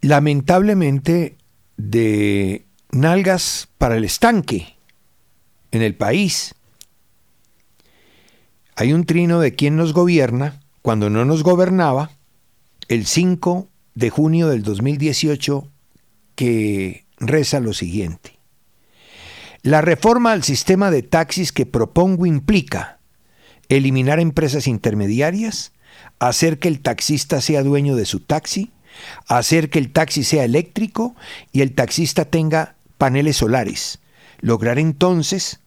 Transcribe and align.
Lamentablemente 0.00 1.36
de 1.76 2.64
nalgas 2.90 3.68
para 3.78 3.96
el 3.96 4.04
estanque 4.04 4.76
en 5.70 5.82
el 5.82 5.94
país. 5.94 6.54
Hay 8.76 8.92
un 8.92 9.04
trino 9.04 9.40
de 9.40 9.54
quien 9.54 9.76
nos 9.76 9.92
gobierna 9.92 10.60
cuando 10.82 11.10
no 11.10 11.24
nos 11.24 11.42
gobernaba 11.42 12.10
el 12.88 13.06
5 13.06 13.68
de 13.94 14.10
junio 14.10 14.48
del 14.48 14.62
2018 14.62 15.68
que 16.34 17.04
reza 17.18 17.60
lo 17.60 17.74
siguiente. 17.74 18.38
La 19.62 19.82
reforma 19.82 20.32
al 20.32 20.42
sistema 20.42 20.90
de 20.90 21.02
taxis 21.02 21.52
que 21.52 21.66
propongo 21.66 22.24
implica 22.24 22.98
eliminar 23.68 24.18
empresas 24.18 24.66
intermediarias, 24.66 25.72
hacer 26.18 26.58
que 26.58 26.68
el 26.68 26.80
taxista 26.80 27.40
sea 27.42 27.62
dueño 27.62 27.94
de 27.94 28.06
su 28.06 28.20
taxi, 28.20 28.70
hacer 29.26 29.70
que 29.70 29.78
el 29.78 29.92
taxi 29.92 30.24
sea 30.24 30.44
eléctrico 30.44 31.14
y 31.52 31.62
el 31.62 31.74
taxista 31.74 32.24
tenga 32.24 32.74
paneles 32.98 33.36
solares. 33.36 34.00
Lograr 34.40 34.78
entonces 34.78 35.60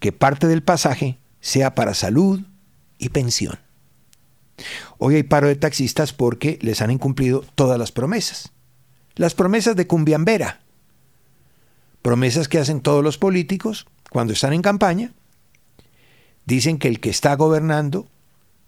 que 0.00 0.12
parte 0.12 0.46
del 0.46 0.62
pasaje 0.62 1.18
sea 1.40 1.74
para 1.74 1.94
salud 1.94 2.40
y 2.98 3.10
pensión. 3.10 3.58
Hoy 4.98 5.16
hay 5.16 5.22
paro 5.22 5.48
de 5.48 5.56
taxistas 5.56 6.12
porque 6.12 6.58
les 6.62 6.80
han 6.80 6.90
incumplido 6.90 7.44
todas 7.54 7.78
las 7.78 7.92
promesas. 7.92 8.52
Las 9.14 9.34
promesas 9.34 9.76
de 9.76 9.86
Cumbiambera. 9.86 10.60
Promesas 12.02 12.48
que 12.48 12.58
hacen 12.58 12.80
todos 12.80 13.02
los 13.02 13.18
políticos 13.18 13.86
cuando 14.10 14.32
están 14.32 14.52
en 14.52 14.62
campaña. 14.62 15.12
Dicen 16.44 16.78
que 16.78 16.88
el 16.88 17.00
que 17.00 17.10
está 17.10 17.34
gobernando 17.34 18.06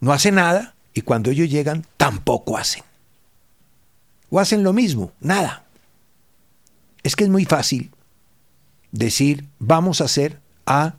no 0.01 0.13
hace 0.13 0.33
nada 0.33 0.75
y 0.95 1.03
cuando 1.03 1.31
ellos 1.31 1.49
llegan 1.49 1.87
tampoco 1.97 2.57
hacen. 2.57 2.83
O 4.31 4.41
hacen 4.41 4.63
lo 4.63 4.73
mismo, 4.73 5.13
nada. 5.21 5.65
Es 7.03 7.17
que 7.17 7.25
es 7.25 7.31
muy 7.31 7.45
fácil 7.45 7.91
decir, 8.93 9.49
vamos 9.59 10.01
a 10.01 10.05
hacer 10.05 10.41
A, 10.67 10.97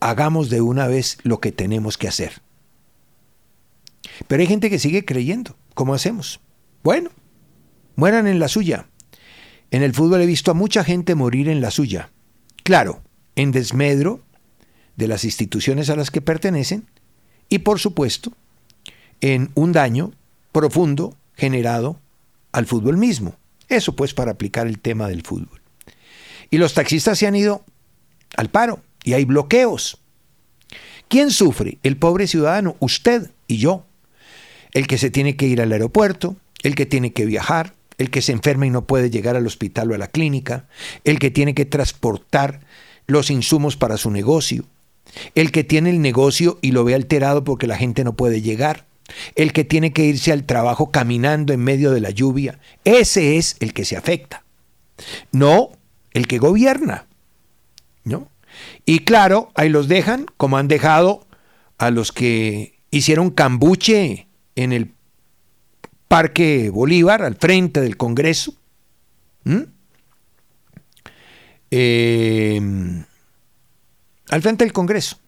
hagamos 0.00 0.50
de 0.50 0.60
una 0.60 0.86
vez 0.86 1.18
lo 1.22 1.40
que 1.40 1.52
tenemos 1.52 1.98
que 1.98 2.08
hacer. 2.08 2.42
Pero 4.28 4.40
hay 4.40 4.46
gente 4.46 4.70
que 4.70 4.78
sigue 4.78 5.04
creyendo. 5.04 5.56
¿Cómo 5.74 5.94
hacemos? 5.94 6.40
Bueno, 6.82 7.10
mueran 7.96 8.26
en 8.26 8.38
la 8.38 8.48
suya. 8.48 8.88
En 9.70 9.82
el 9.82 9.94
fútbol 9.94 10.22
he 10.22 10.26
visto 10.26 10.50
a 10.50 10.54
mucha 10.54 10.84
gente 10.84 11.14
morir 11.14 11.48
en 11.48 11.60
la 11.60 11.70
suya. 11.70 12.10
Claro, 12.62 13.02
en 13.34 13.52
desmedro 13.52 14.22
de 14.96 15.08
las 15.08 15.24
instituciones 15.24 15.90
a 15.90 15.96
las 15.96 16.10
que 16.10 16.20
pertenecen 16.20 16.86
y 17.48 17.58
por 17.58 17.78
supuesto 17.78 18.32
en 19.20 19.50
un 19.54 19.72
daño 19.72 20.12
profundo 20.52 21.16
generado 21.36 22.00
al 22.52 22.66
fútbol 22.66 22.96
mismo. 22.96 23.36
Eso 23.68 23.94
pues 23.94 24.14
para 24.14 24.32
aplicar 24.32 24.66
el 24.66 24.78
tema 24.78 25.08
del 25.08 25.22
fútbol. 25.22 25.60
Y 26.50 26.58
los 26.58 26.74
taxistas 26.74 27.18
se 27.18 27.26
han 27.26 27.36
ido 27.36 27.64
al 28.36 28.50
paro 28.50 28.80
y 29.04 29.12
hay 29.12 29.24
bloqueos. 29.24 29.98
¿Quién 31.08 31.30
sufre? 31.30 31.78
El 31.82 31.96
pobre 31.96 32.26
ciudadano, 32.26 32.76
usted 32.80 33.30
y 33.46 33.58
yo. 33.58 33.84
El 34.72 34.86
que 34.86 34.98
se 34.98 35.10
tiene 35.10 35.36
que 35.36 35.46
ir 35.46 35.60
al 35.60 35.72
aeropuerto, 35.72 36.36
el 36.62 36.74
que 36.74 36.86
tiene 36.86 37.12
que 37.12 37.24
viajar, 37.24 37.74
el 37.98 38.10
que 38.10 38.22
se 38.22 38.32
enferma 38.32 38.66
y 38.66 38.70
no 38.70 38.86
puede 38.86 39.10
llegar 39.10 39.36
al 39.36 39.46
hospital 39.46 39.90
o 39.90 39.94
a 39.94 39.98
la 39.98 40.08
clínica, 40.08 40.66
el 41.04 41.18
que 41.18 41.30
tiene 41.30 41.54
que 41.54 41.64
transportar 41.64 42.60
los 43.06 43.30
insumos 43.30 43.76
para 43.76 43.96
su 43.96 44.10
negocio, 44.10 44.64
el 45.34 45.52
que 45.52 45.64
tiene 45.64 45.90
el 45.90 46.00
negocio 46.00 46.58
y 46.60 46.72
lo 46.72 46.84
ve 46.84 46.94
alterado 46.94 47.44
porque 47.44 47.66
la 47.66 47.76
gente 47.76 48.04
no 48.04 48.14
puede 48.14 48.42
llegar, 48.42 48.85
el 49.34 49.52
que 49.52 49.64
tiene 49.64 49.92
que 49.92 50.04
irse 50.04 50.32
al 50.32 50.44
trabajo 50.44 50.90
caminando 50.90 51.52
en 51.52 51.60
medio 51.60 51.90
de 51.92 52.00
la 52.00 52.10
lluvia, 52.10 52.58
ese 52.84 53.36
es 53.36 53.56
el 53.60 53.72
que 53.72 53.84
se 53.84 53.96
afecta. 53.96 54.44
No 55.32 55.70
el 56.12 56.26
que 56.26 56.38
gobierna. 56.38 57.06
¿No? 58.04 58.28
Y 58.84 59.00
claro, 59.00 59.50
ahí 59.54 59.68
los 59.68 59.88
dejan, 59.88 60.26
como 60.36 60.56
han 60.56 60.68
dejado 60.68 61.26
a 61.78 61.90
los 61.90 62.12
que 62.12 62.78
hicieron 62.90 63.30
cambuche 63.30 64.28
en 64.54 64.72
el 64.72 64.92
Parque 66.08 66.70
Bolívar, 66.70 67.22
al 67.22 67.34
frente 67.34 67.80
del 67.80 67.96
Congreso. 67.96 68.54
Eh, 71.70 72.60
al 74.30 74.42
frente 74.42 74.64
del 74.64 74.72
Congreso. 74.72 75.18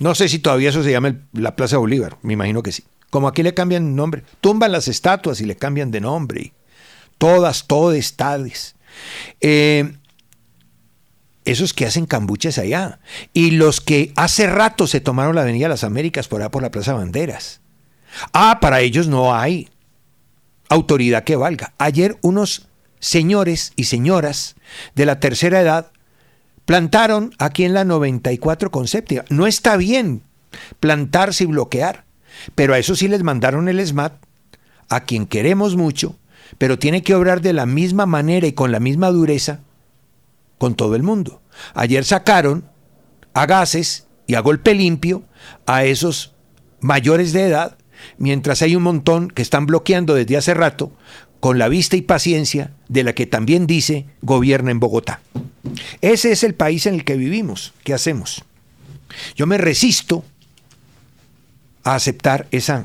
No 0.00 0.14
sé 0.14 0.28
si 0.28 0.38
todavía 0.40 0.70
eso 0.70 0.82
se 0.82 0.90
llama 0.90 1.14
la 1.32 1.54
Plaza 1.54 1.76
Bolívar, 1.76 2.18
me 2.22 2.32
imagino 2.32 2.62
que 2.62 2.72
sí. 2.72 2.82
Como 3.12 3.28
aquí 3.28 3.42
le 3.42 3.52
cambian 3.52 3.94
nombre. 3.94 4.22
Tumban 4.40 4.72
las 4.72 4.88
estatuas 4.88 5.42
y 5.42 5.44
le 5.44 5.54
cambian 5.54 5.90
de 5.90 6.00
nombre. 6.00 6.54
Todas, 7.18 7.66
todas, 7.66 8.14
tales. 8.14 8.74
Eh, 9.42 9.92
esos 11.44 11.74
que 11.74 11.84
hacen 11.84 12.06
cambuches 12.06 12.56
allá. 12.56 13.00
Y 13.34 13.50
los 13.50 13.82
que 13.82 14.14
hace 14.16 14.46
rato 14.46 14.86
se 14.86 15.00
tomaron 15.02 15.34
la 15.34 15.42
Avenida 15.42 15.66
de 15.66 15.74
las 15.74 15.84
Américas 15.84 16.26
por 16.26 16.40
allá 16.40 16.50
por 16.50 16.62
la 16.62 16.70
Plaza 16.70 16.94
Banderas. 16.94 17.60
Ah, 18.32 18.60
para 18.62 18.80
ellos 18.80 19.08
no 19.08 19.34
hay 19.34 19.68
autoridad 20.70 21.24
que 21.24 21.36
valga. 21.36 21.74
Ayer 21.76 22.16
unos 22.22 22.66
señores 22.98 23.74
y 23.76 23.84
señoras 23.84 24.56
de 24.94 25.04
la 25.04 25.20
tercera 25.20 25.60
edad 25.60 25.92
plantaron 26.64 27.34
aquí 27.38 27.64
en 27.64 27.74
la 27.74 27.84
94 27.84 28.70
con 28.70 28.88
séptima. 28.88 29.26
No 29.28 29.46
está 29.46 29.76
bien 29.76 30.22
plantarse 30.80 31.44
y 31.44 31.48
bloquear. 31.48 32.06
Pero 32.54 32.74
a 32.74 32.78
eso 32.78 32.94
sí 32.94 33.08
les 33.08 33.22
mandaron 33.22 33.68
el 33.68 33.84
SMAT, 33.84 34.14
a 34.88 35.04
quien 35.04 35.26
queremos 35.26 35.76
mucho, 35.76 36.16
pero 36.58 36.78
tiene 36.78 37.02
que 37.02 37.14
obrar 37.14 37.40
de 37.40 37.52
la 37.52 37.66
misma 37.66 38.06
manera 38.06 38.46
y 38.46 38.52
con 38.52 38.72
la 38.72 38.80
misma 38.80 39.10
dureza 39.10 39.60
con 40.58 40.74
todo 40.74 40.94
el 40.94 41.02
mundo. 41.02 41.40
Ayer 41.74 42.04
sacaron 42.04 42.64
a 43.34 43.46
gases 43.46 44.06
y 44.26 44.34
a 44.34 44.40
golpe 44.40 44.74
limpio 44.74 45.24
a 45.66 45.84
esos 45.84 46.34
mayores 46.80 47.32
de 47.32 47.46
edad, 47.46 47.78
mientras 48.18 48.62
hay 48.62 48.76
un 48.76 48.82
montón 48.82 49.28
que 49.28 49.42
están 49.42 49.66
bloqueando 49.66 50.14
desde 50.14 50.36
hace 50.36 50.54
rato 50.54 50.92
con 51.40 51.58
la 51.58 51.68
vista 51.68 51.96
y 51.96 52.02
paciencia 52.02 52.72
de 52.88 53.02
la 53.02 53.14
que 53.14 53.26
también 53.26 53.66
dice 53.66 54.06
gobierna 54.20 54.70
en 54.70 54.78
Bogotá. 54.78 55.20
Ese 56.00 56.30
es 56.32 56.44
el 56.44 56.54
país 56.54 56.86
en 56.86 56.94
el 56.94 57.04
que 57.04 57.16
vivimos. 57.16 57.72
¿Qué 57.82 57.94
hacemos? 57.94 58.44
Yo 59.34 59.46
me 59.46 59.58
resisto 59.58 60.24
a 61.84 61.94
aceptar 61.94 62.46
esa 62.50 62.84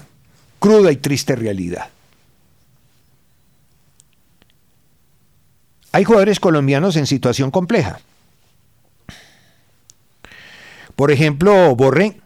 cruda 0.60 0.92
y 0.92 0.98
triste 0.98 1.36
realidad. 1.36 1.90
Hay 5.92 6.04
jugadores 6.04 6.40
colombianos 6.40 6.96
en 6.96 7.08
situación 7.08 7.52
compleja. 7.52 8.00
Por 10.96 11.12
ejemplo, 11.12 11.76
Borré. 11.76 12.22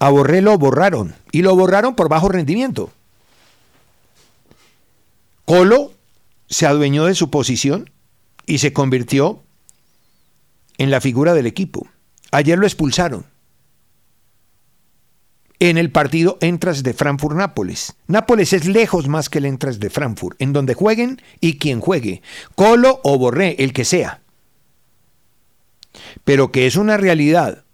A 0.00 0.10
Borré 0.10 0.42
lo 0.42 0.56
borraron 0.58 1.14
y 1.32 1.42
lo 1.42 1.56
borraron 1.56 1.94
por 1.94 2.08
bajo 2.08 2.28
rendimiento. 2.28 2.92
Colo 5.44 5.92
se 6.48 6.66
adueñó 6.66 7.06
de 7.06 7.14
su 7.14 7.30
posición 7.30 7.90
y 8.46 8.58
se 8.58 8.72
convirtió 8.72 9.42
en 10.78 10.90
la 10.90 11.00
figura 11.00 11.34
del 11.34 11.46
equipo. 11.46 11.88
Ayer 12.30 12.58
lo 12.58 12.66
expulsaron 12.66 13.26
en 15.60 15.76
el 15.76 15.90
partido 15.90 16.38
Entras 16.40 16.82
de 16.82 16.94
Frankfurt-Nápoles. 16.94 17.96
Nápoles 18.06 18.52
es 18.52 18.66
lejos 18.66 19.08
más 19.08 19.28
que 19.28 19.38
el 19.38 19.46
Entras 19.46 19.80
de 19.80 19.90
Frankfurt, 19.90 20.40
en 20.40 20.52
donde 20.52 20.74
jueguen 20.74 21.20
y 21.40 21.58
quien 21.58 21.80
juegue, 21.80 22.22
Colo 22.54 23.00
o 23.02 23.18
Borré, 23.18 23.56
el 23.58 23.72
que 23.72 23.84
sea. 23.84 24.20
Pero 26.24 26.52
que 26.52 26.66
es 26.66 26.76
una 26.76 26.96
realidad 26.96 27.64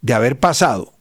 de 0.00 0.14
haber 0.14 0.38
pasado 0.38 0.94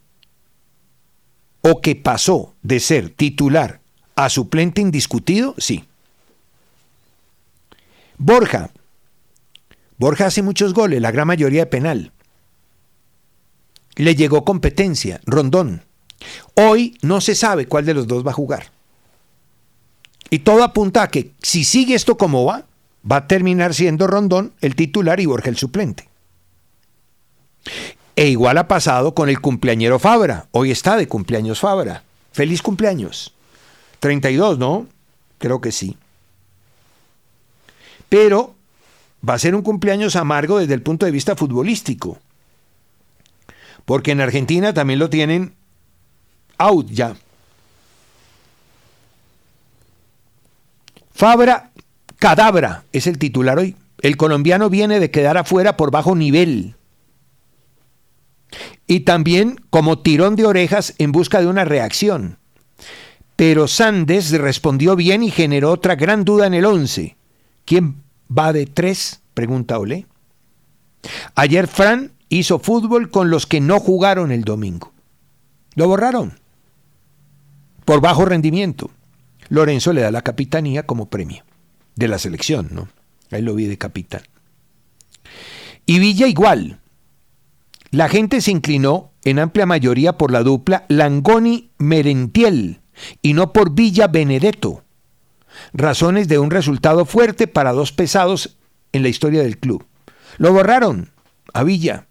o 1.62 1.82
que 1.82 1.96
pasó 1.96 2.56
de 2.62 2.80
ser 2.80 3.10
titular 3.10 3.80
a 4.16 4.30
suplente 4.30 4.82
indiscutido, 4.82 5.56
sí. 5.58 5.86
Borja. 8.18 8.72
Borja 9.98 10.26
hace 10.26 10.42
muchos 10.42 10.74
goles, 10.74 11.02
la 11.02 11.12
gran 11.12 11.28
mayoría 11.28 11.62
de 11.62 11.68
penal. 11.68 12.12
Le 13.96 14.16
llegó 14.16 14.44
competencia, 14.44 15.22
Rondón. 15.26 15.84
Hoy 16.56 16.98
no 17.02 17.22
se 17.22 17.36
sabe 17.36 17.68
cuál 17.68 17.86
de 17.86 17.94
los 17.94 18.08
dos 18.08 18.26
va 18.26 18.32
a 18.32 18.36
jugar. 18.36 18.72
Y 20.30 20.40
todo 20.40 20.64
apunta 20.64 21.04
a 21.04 21.08
que 21.10 21.32
si 21.42 21.64
sigue 21.64 21.96
esto 21.96 22.18
como 22.18 22.46
va, 22.46 22.66
va 23.10 23.18
a 23.18 23.28
terminar 23.28 23.74
siendo 23.74 24.08
Rondón 24.08 24.54
el 24.62 24.76
titular 24.76 25.20
y 25.20 25.26
Borja 25.26 25.50
el 25.50 25.58
suplente. 25.58 26.10
E 28.16 28.28
igual 28.28 28.58
ha 28.58 28.68
pasado 28.68 29.16
con 29.16 29.30
el 29.30 29.42
cumpleañero 29.42 30.00
Fabra. 30.00 30.48
Hoy 30.52 30.72
está 30.72 30.98
de 30.98 31.08
cumpleaños 31.08 31.60
Fabra. 31.60 32.04
Feliz 32.32 32.62
cumpleaños. 32.62 33.34
32, 34.00 34.60
¿no? 34.60 34.88
Creo 35.40 35.62
que 35.62 35.72
sí. 35.72 35.98
Pero 38.10 38.56
va 39.28 39.34
a 39.34 39.40
ser 39.40 39.56
un 39.56 39.62
cumpleaños 39.62 40.16
amargo 40.16 40.60
desde 40.60 40.74
el 40.74 40.82
punto 40.82 41.06
de 41.06 41.12
vista 41.12 41.36
futbolístico. 41.36 42.20
Porque 43.86 44.12
en 44.12 44.22
Argentina 44.22 44.74
también 44.74 45.00
lo 45.00 45.10
tienen 45.10 45.54
out 46.64 46.90
ya. 46.90 47.16
Fabra 51.12 51.72
Cadabra 52.18 52.86
es 52.92 53.08
el 53.08 53.18
titular 53.18 53.60
hoy. 53.60 53.76
El 54.02 54.18
colombiano 54.18 54.70
viene 54.70 55.00
de 55.00 55.12
quedar 55.12 55.38
afuera 55.38 55.78
por 55.78 55.92
bajo 55.92 56.16
nivel. 56.16 56.76
Y 58.88 59.02
también 59.02 59.60
como 59.70 60.00
tirón 60.00 60.36
de 60.36 60.46
orejas 60.46 60.94
en 60.98 61.12
busca 61.12 61.40
de 61.40 61.48
una 61.48 61.66
reacción. 61.66 62.38
Pero 63.36 63.68
Sandes 63.68 64.32
respondió 64.32 64.96
bien 64.96 65.24
y 65.24 65.32
generó 65.32 65.72
otra 65.72 65.96
gran 65.96 66.24
duda 66.24 66.48
en 66.48 66.54
el 66.54 66.66
11. 66.66 67.16
¿Quién 67.66 68.04
va 68.36 68.54
de 68.54 68.66
tres? 68.66 69.22
Pregunta 69.34 69.80
Olé. 69.80 70.06
Ayer 71.36 71.68
Fran 71.68 72.12
hizo 72.30 72.60
fútbol 72.60 73.10
con 73.10 73.30
los 73.30 73.46
que 73.48 73.62
no 73.62 73.80
jugaron 73.80 74.32
el 74.32 74.44
domingo. 74.44 74.92
Lo 75.76 75.88
borraron 75.88 76.43
por 77.86 78.02
bajo 78.02 78.26
rendimiento. 78.26 78.92
Lorenzo 79.50 79.94
le 79.94 80.02
da 80.02 80.12
la 80.12 80.22
capitanía 80.22 80.86
como 80.86 81.10
premio 81.10 81.44
de 81.96 82.08
la 82.08 82.18
selección, 82.18 82.70
¿no? 82.72 82.88
Ahí 83.32 83.42
lo 83.42 83.56
vi 83.56 83.66
de 83.66 83.78
capitán. 83.78 84.22
Y 85.86 86.00
Villa 86.00 86.28
igual. 86.28 86.80
La 87.92 88.10
gente 88.10 88.42
se 88.42 88.52
inclinó 88.52 89.12
en 89.24 89.40
amplia 89.40 89.66
mayoría 89.66 90.18
por 90.18 90.32
la 90.32 90.44
dupla 90.44 90.86
Langoni-Merentiel 90.90 92.82
y 93.22 93.34
no 93.34 93.54
por 93.54 93.74
Villa 93.74 94.08
Benedetto. 94.08 94.84
Razones 95.74 96.28
de 96.28 96.40
un 96.40 96.50
resultado 96.50 97.06
fuerte 97.06 97.48
para 97.48 97.74
dos 97.74 97.92
pesados 97.92 98.58
en 98.92 99.04
la 99.04 99.10
historia 99.10 99.44
del 99.44 99.60
club. 99.60 99.86
Lo 100.38 100.52
borraron 100.52 101.12
a 101.54 101.64
Villa. 101.64 102.08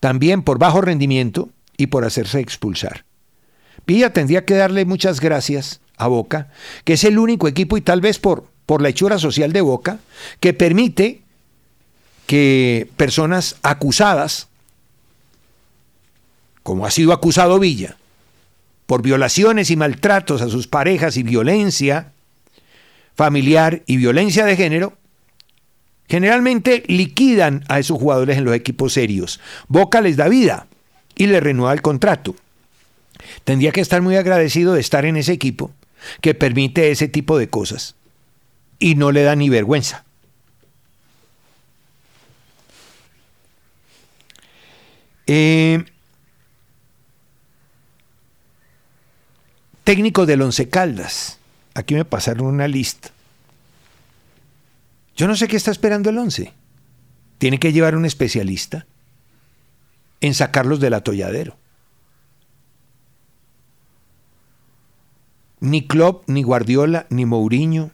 También 0.00 0.42
por 0.42 0.58
bajo 0.58 0.82
rendimiento 0.82 1.48
y 1.78 1.86
por 1.86 2.04
hacerse 2.04 2.40
expulsar. 2.40 3.05
Villa 3.86 4.12
tendría 4.12 4.44
que 4.44 4.54
darle 4.54 4.84
muchas 4.84 5.20
gracias 5.20 5.80
a 5.96 6.08
Boca, 6.08 6.48
que 6.84 6.94
es 6.94 7.04
el 7.04 7.18
único 7.18 7.48
equipo 7.48 7.76
y 7.76 7.80
tal 7.80 8.00
vez 8.00 8.18
por, 8.18 8.48
por 8.66 8.82
la 8.82 8.88
hechura 8.88 9.18
social 9.18 9.52
de 9.52 9.60
Boca, 9.60 9.98
que 10.40 10.52
permite 10.52 11.22
que 12.26 12.90
personas 12.96 13.56
acusadas, 13.62 14.48
como 16.62 16.84
ha 16.84 16.90
sido 16.90 17.12
acusado 17.12 17.58
Villa, 17.58 17.96
por 18.86 19.02
violaciones 19.02 19.70
y 19.70 19.76
maltratos 19.76 20.42
a 20.42 20.48
sus 20.48 20.66
parejas 20.66 21.16
y 21.16 21.22
violencia 21.22 22.12
familiar 23.16 23.82
y 23.86 23.96
violencia 23.96 24.44
de 24.44 24.56
género, 24.56 24.92
generalmente 26.08 26.84
liquidan 26.86 27.64
a 27.68 27.78
esos 27.78 27.98
jugadores 27.98 28.36
en 28.36 28.44
los 28.44 28.54
equipos 28.54 28.92
serios. 28.92 29.40
Boca 29.68 30.00
les 30.00 30.16
da 30.16 30.28
vida 30.28 30.68
y 31.16 31.26
les 31.26 31.42
renueva 31.42 31.72
el 31.72 31.82
contrato. 31.82 32.36
Tendría 33.44 33.72
que 33.72 33.80
estar 33.80 34.02
muy 34.02 34.16
agradecido 34.16 34.74
de 34.74 34.80
estar 34.80 35.04
en 35.04 35.16
ese 35.16 35.32
equipo 35.32 35.72
que 36.20 36.34
permite 36.34 36.90
ese 36.90 37.08
tipo 37.08 37.38
de 37.38 37.48
cosas 37.48 37.94
y 38.78 38.94
no 38.94 39.12
le 39.12 39.22
da 39.22 39.36
ni 39.36 39.48
vergüenza. 39.48 40.04
Eh, 45.26 45.84
técnico 49.84 50.26
del 50.26 50.42
Once 50.42 50.68
Caldas. 50.68 51.38
Aquí 51.74 51.94
me 51.94 52.04
pasaron 52.04 52.46
una 52.46 52.68
lista. 52.68 53.10
Yo 55.16 55.26
no 55.26 55.36
sé 55.36 55.48
qué 55.48 55.56
está 55.56 55.70
esperando 55.70 56.10
el 56.10 56.18
Once. 56.18 56.52
Tiene 57.38 57.58
que 57.58 57.72
llevar 57.72 57.96
un 57.96 58.04
especialista 58.04 58.86
en 60.20 60.34
sacarlos 60.34 60.80
del 60.80 60.94
atolladero. 60.94 61.56
Ni 65.60 65.86
Klopp, 65.86 66.28
ni 66.28 66.42
Guardiola, 66.42 67.06
ni 67.10 67.24
Mourinho, 67.24 67.90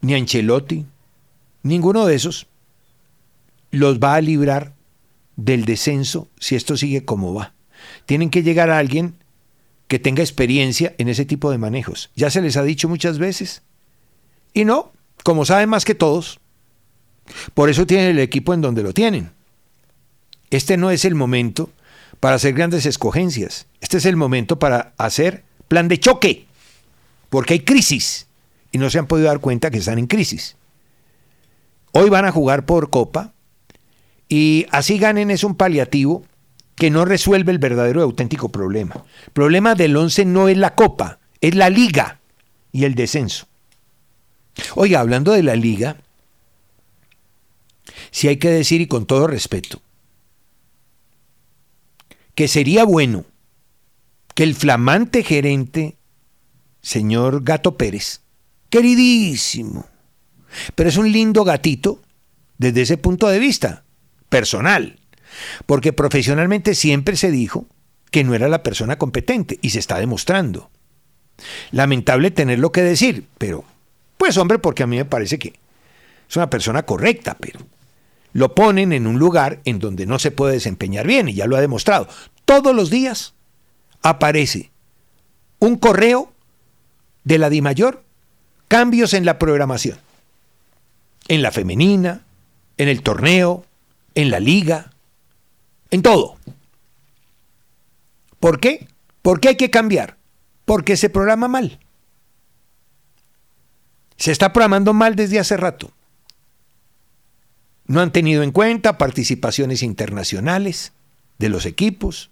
ni 0.00 0.14
Ancelotti, 0.14 0.86
ninguno 1.62 2.06
de 2.06 2.14
esos 2.14 2.46
los 3.70 3.98
va 3.98 4.14
a 4.14 4.20
librar 4.20 4.74
del 5.36 5.64
descenso 5.64 6.28
si 6.38 6.54
esto 6.54 6.76
sigue 6.76 7.04
como 7.04 7.34
va. 7.34 7.54
Tienen 8.06 8.30
que 8.30 8.42
llegar 8.42 8.70
a 8.70 8.78
alguien 8.78 9.14
que 9.88 9.98
tenga 9.98 10.22
experiencia 10.22 10.94
en 10.98 11.08
ese 11.08 11.24
tipo 11.24 11.50
de 11.50 11.58
manejos. 11.58 12.10
Ya 12.16 12.30
se 12.30 12.42
les 12.42 12.56
ha 12.56 12.62
dicho 12.62 12.88
muchas 12.88 13.18
veces. 13.18 13.62
Y 14.52 14.64
no, 14.64 14.92
como 15.22 15.44
saben 15.44 15.68
más 15.68 15.84
que 15.84 15.94
todos, 15.94 16.40
por 17.54 17.68
eso 17.68 17.86
tienen 17.86 18.10
el 18.10 18.18
equipo 18.18 18.54
en 18.54 18.60
donde 18.60 18.82
lo 18.82 18.92
tienen. 18.92 19.30
Este 20.50 20.76
no 20.76 20.90
es 20.90 21.04
el 21.04 21.14
momento 21.14 21.70
para 22.20 22.36
hacer 22.36 22.54
grandes 22.54 22.86
escogencias. 22.86 23.66
Este 23.80 23.98
es 23.98 24.06
el 24.06 24.16
momento 24.16 24.58
para 24.58 24.94
hacer 24.96 25.44
plan 25.68 25.88
de 25.88 25.98
choque 25.98 26.46
porque 27.36 27.52
hay 27.52 27.60
crisis 27.60 28.28
y 28.72 28.78
no 28.78 28.88
se 28.88 28.98
han 28.98 29.06
podido 29.06 29.28
dar 29.28 29.40
cuenta 29.40 29.70
que 29.70 29.76
están 29.76 29.98
en 29.98 30.06
crisis. 30.06 30.56
Hoy 31.92 32.08
van 32.08 32.24
a 32.24 32.32
jugar 32.32 32.64
por 32.64 32.88
Copa 32.88 33.34
y 34.26 34.64
así 34.70 34.96
ganen 34.96 35.30
es 35.30 35.44
un 35.44 35.54
paliativo 35.54 36.24
que 36.76 36.88
no 36.88 37.04
resuelve 37.04 37.52
el 37.52 37.58
verdadero 37.58 38.00
y 38.00 38.04
auténtico 38.04 38.48
problema. 38.48 39.04
El 39.26 39.32
problema 39.34 39.74
del 39.74 39.94
11 39.94 40.24
no 40.24 40.48
es 40.48 40.56
la 40.56 40.74
Copa, 40.74 41.18
es 41.42 41.54
la 41.54 41.68
Liga 41.68 42.20
y 42.72 42.86
el 42.86 42.94
descenso. 42.94 43.46
Oiga, 44.74 45.00
hablando 45.00 45.32
de 45.32 45.42
la 45.42 45.56
Liga, 45.56 45.98
si 48.12 48.28
hay 48.28 48.38
que 48.38 48.48
decir 48.48 48.80
y 48.80 48.86
con 48.86 49.04
todo 49.04 49.26
respeto, 49.26 49.82
que 52.34 52.48
sería 52.48 52.84
bueno 52.84 53.26
que 54.34 54.42
el 54.42 54.54
flamante 54.54 55.22
gerente 55.22 55.98
señor 56.86 57.42
Gato 57.42 57.76
Pérez, 57.76 58.20
queridísimo, 58.70 59.86
pero 60.76 60.88
es 60.88 60.96
un 60.96 61.10
lindo 61.10 61.42
gatito 61.42 62.00
desde 62.58 62.82
ese 62.82 62.96
punto 62.96 63.26
de 63.26 63.40
vista, 63.40 63.82
personal, 64.28 65.00
porque 65.66 65.92
profesionalmente 65.92 66.76
siempre 66.76 67.16
se 67.16 67.32
dijo 67.32 67.66
que 68.12 68.22
no 68.22 68.36
era 68.36 68.46
la 68.46 68.62
persona 68.62 68.98
competente 68.98 69.58
y 69.62 69.70
se 69.70 69.80
está 69.80 69.98
demostrando. 69.98 70.70
Lamentable 71.72 72.30
tenerlo 72.30 72.70
que 72.70 72.82
decir, 72.82 73.26
pero 73.36 73.64
pues 74.16 74.36
hombre, 74.36 74.60
porque 74.60 74.84
a 74.84 74.86
mí 74.86 74.96
me 74.96 75.04
parece 75.04 75.40
que 75.40 75.54
es 76.28 76.36
una 76.36 76.50
persona 76.50 76.84
correcta, 76.84 77.36
pero 77.40 77.58
lo 78.32 78.54
ponen 78.54 78.92
en 78.92 79.08
un 79.08 79.18
lugar 79.18 79.60
en 79.64 79.80
donde 79.80 80.06
no 80.06 80.20
se 80.20 80.30
puede 80.30 80.52
desempeñar 80.52 81.04
bien 81.04 81.28
y 81.28 81.34
ya 81.34 81.48
lo 81.48 81.56
ha 81.56 81.60
demostrado. 81.60 82.06
Todos 82.44 82.76
los 82.76 82.90
días 82.90 83.34
aparece 84.02 84.70
un 85.58 85.78
correo 85.78 86.32
de 87.26 87.38
la 87.38 87.50
DIMAYOR, 87.50 88.04
cambios 88.68 89.12
en 89.12 89.24
la 89.24 89.36
programación. 89.36 89.98
En 91.26 91.42
la 91.42 91.50
femenina, 91.50 92.22
en 92.76 92.88
el 92.88 93.02
torneo, 93.02 93.64
en 94.14 94.30
la 94.30 94.38
liga, 94.38 94.92
en 95.90 96.02
todo. 96.02 96.36
¿Por 98.38 98.60
qué? 98.60 98.86
¿Por 99.22 99.40
qué 99.40 99.48
hay 99.48 99.56
que 99.56 99.70
cambiar? 99.70 100.16
Porque 100.64 100.96
se 100.96 101.10
programa 101.10 101.48
mal. 101.48 101.80
Se 104.16 104.30
está 104.30 104.52
programando 104.52 104.94
mal 104.94 105.16
desde 105.16 105.40
hace 105.40 105.56
rato. 105.56 105.90
No 107.86 108.00
han 108.00 108.12
tenido 108.12 108.44
en 108.44 108.52
cuenta 108.52 108.98
participaciones 108.98 109.82
internacionales 109.82 110.92
de 111.38 111.48
los 111.48 111.66
equipos, 111.66 112.30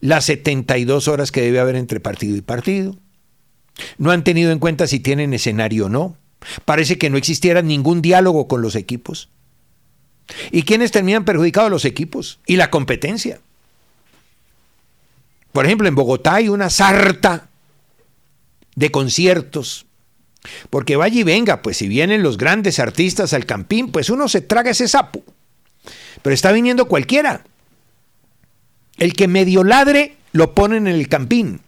las 0.00 0.26
72 0.26 1.08
horas 1.08 1.32
que 1.32 1.40
debe 1.40 1.58
haber 1.58 1.76
entre 1.76 2.00
partido 2.00 2.36
y 2.36 2.42
partido. 2.42 2.96
No 3.98 4.10
han 4.10 4.24
tenido 4.24 4.52
en 4.52 4.58
cuenta 4.58 4.86
si 4.86 5.00
tienen 5.00 5.34
escenario 5.34 5.86
o 5.86 5.88
no. 5.88 6.16
Parece 6.64 6.98
que 6.98 7.10
no 7.10 7.16
existiera 7.16 7.62
ningún 7.62 8.02
diálogo 8.02 8.48
con 8.48 8.62
los 8.62 8.74
equipos. 8.74 9.28
¿Y 10.50 10.62
quiénes 10.62 10.90
terminan 10.90 11.24
perjudicados 11.24 11.70
los 11.70 11.84
equipos? 11.84 12.38
Y 12.46 12.56
la 12.56 12.70
competencia. 12.70 13.40
Por 15.52 15.66
ejemplo, 15.66 15.88
en 15.88 15.94
Bogotá 15.94 16.36
hay 16.36 16.48
una 16.48 16.70
sarta 16.70 17.48
de 18.76 18.90
conciertos. 18.90 19.86
Porque 20.70 20.96
vaya 20.96 21.20
y 21.20 21.24
venga, 21.24 21.62
pues 21.62 21.76
si 21.76 21.88
vienen 21.88 22.22
los 22.22 22.38
grandes 22.38 22.78
artistas 22.78 23.34
al 23.34 23.44
campín, 23.44 23.92
pues 23.92 24.08
uno 24.08 24.28
se 24.28 24.40
traga 24.40 24.70
ese 24.70 24.88
sapo. 24.88 25.22
Pero 26.22 26.34
está 26.34 26.52
viniendo 26.52 26.88
cualquiera. 26.88 27.44
El 28.96 29.12
que 29.12 29.28
medio 29.28 29.64
ladre 29.64 30.16
lo 30.32 30.54
ponen 30.54 30.86
en 30.86 30.94
el 30.94 31.08
campín. 31.08 31.60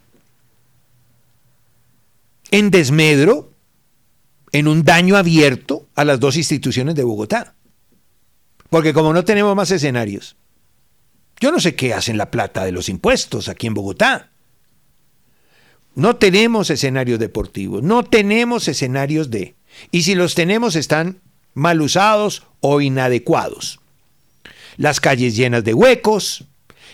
En 2.53 2.71
desmedro, 2.71 3.55
en 4.53 4.69
un 4.69 4.85
daño 4.85 5.17
abierto 5.17 5.89
a 5.95 6.05
las 6.05 6.21
dos 6.21 6.37
instituciones 6.37 6.95
de 6.95 7.03
Bogotá. 7.03 7.55
Porque 8.69 8.93
como 8.93 9.15
no 9.15 9.25
tenemos 9.25 9.57
más 9.57 9.71
escenarios, 9.71 10.37
yo 11.41 11.51
no 11.51 11.61
sé 11.61 11.75
qué 11.75 11.95
hacen 11.95 12.19
la 12.19 12.31
plata 12.31 12.65
de 12.65 12.73
los 12.73 12.91
impuestos 12.91 13.49
aquí 13.49 13.67
en 13.67 13.75
Bogotá. 13.75 14.31
No 15.95 16.17
tenemos 16.17 16.69
escenarios 16.69 17.19
deportivos, 17.19 17.83
no 17.83 18.05
tenemos 18.05 18.69
escenarios 18.69 19.31
de... 19.31 19.57
Y 19.91 20.03
si 20.03 20.15
los 20.15 20.35
tenemos 20.35 20.77
están 20.77 21.23
mal 21.55 21.81
usados 21.81 22.47
o 22.61 22.83
inadecuados. 22.83 23.81
Las 24.77 25.01
calles 25.01 25.37
llenas 25.37 25.65
de 25.65 25.73
huecos, 25.73 26.45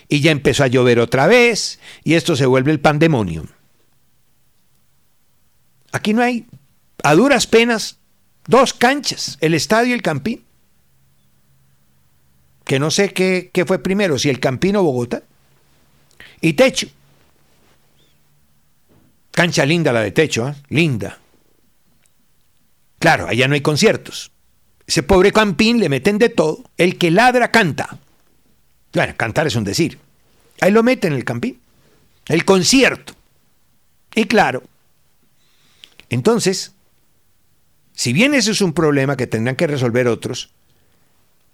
y 0.07 0.21
ya 0.21 0.31
empezó 0.31 0.63
a 0.63 0.67
llover 0.67 0.99
otra 0.99 1.27
vez, 1.27 1.81
y 2.05 2.13
esto 2.13 2.37
se 2.37 2.45
vuelve 2.45 2.71
el 2.71 2.79
pandemonium. 2.79 3.47
Aquí 5.91 6.13
no 6.13 6.21
hay, 6.21 6.45
a 7.03 7.15
duras 7.15 7.47
penas, 7.47 7.97
dos 8.47 8.73
canchas, 8.73 9.37
el 9.41 9.53
estadio 9.53 9.91
y 9.91 9.93
el 9.93 10.01
campín. 10.01 10.43
Que 12.63 12.79
no 12.79 12.91
sé 12.91 13.13
qué, 13.13 13.51
fue 13.65 13.79
primero, 13.79 14.19
si 14.19 14.29
el 14.29 14.39
campín 14.39 14.75
o 14.75 14.83
Bogotá. 14.83 15.23
Y 16.41 16.53
techo. 16.53 16.87
Cancha 19.31 19.65
linda 19.65 19.91
la 19.91 20.01
de 20.01 20.11
techo, 20.11 20.49
¿eh? 20.49 20.55
linda. 20.69 21.17
Claro, 22.99 23.27
allá 23.27 23.47
no 23.47 23.53
hay 23.55 23.61
conciertos. 23.61 24.31
Ese 24.85 25.03
pobre 25.03 25.31
campín 25.31 25.79
le 25.79 25.89
meten 25.89 26.17
de 26.17 26.29
todo. 26.29 26.63
El 26.77 26.97
que 26.97 27.11
ladra 27.11 27.51
canta. 27.51 27.97
Bueno, 28.93 29.13
cantar 29.15 29.47
es 29.47 29.55
un 29.55 29.63
decir. 29.63 29.99
Ahí 30.61 30.71
lo 30.71 30.83
meten 30.83 31.13
en 31.13 31.19
el 31.19 31.25
campín. 31.25 31.59
El 32.27 32.43
concierto. 32.43 33.13
Y 34.13 34.25
claro. 34.25 34.63
Entonces, 36.09 36.73
si 37.93 38.13
bien 38.13 38.33
ese 38.33 38.51
es 38.51 38.61
un 38.61 38.73
problema 38.73 39.17
que 39.17 39.27
tendrán 39.27 39.55
que 39.55 39.67
resolver 39.67 40.07
otros, 40.07 40.51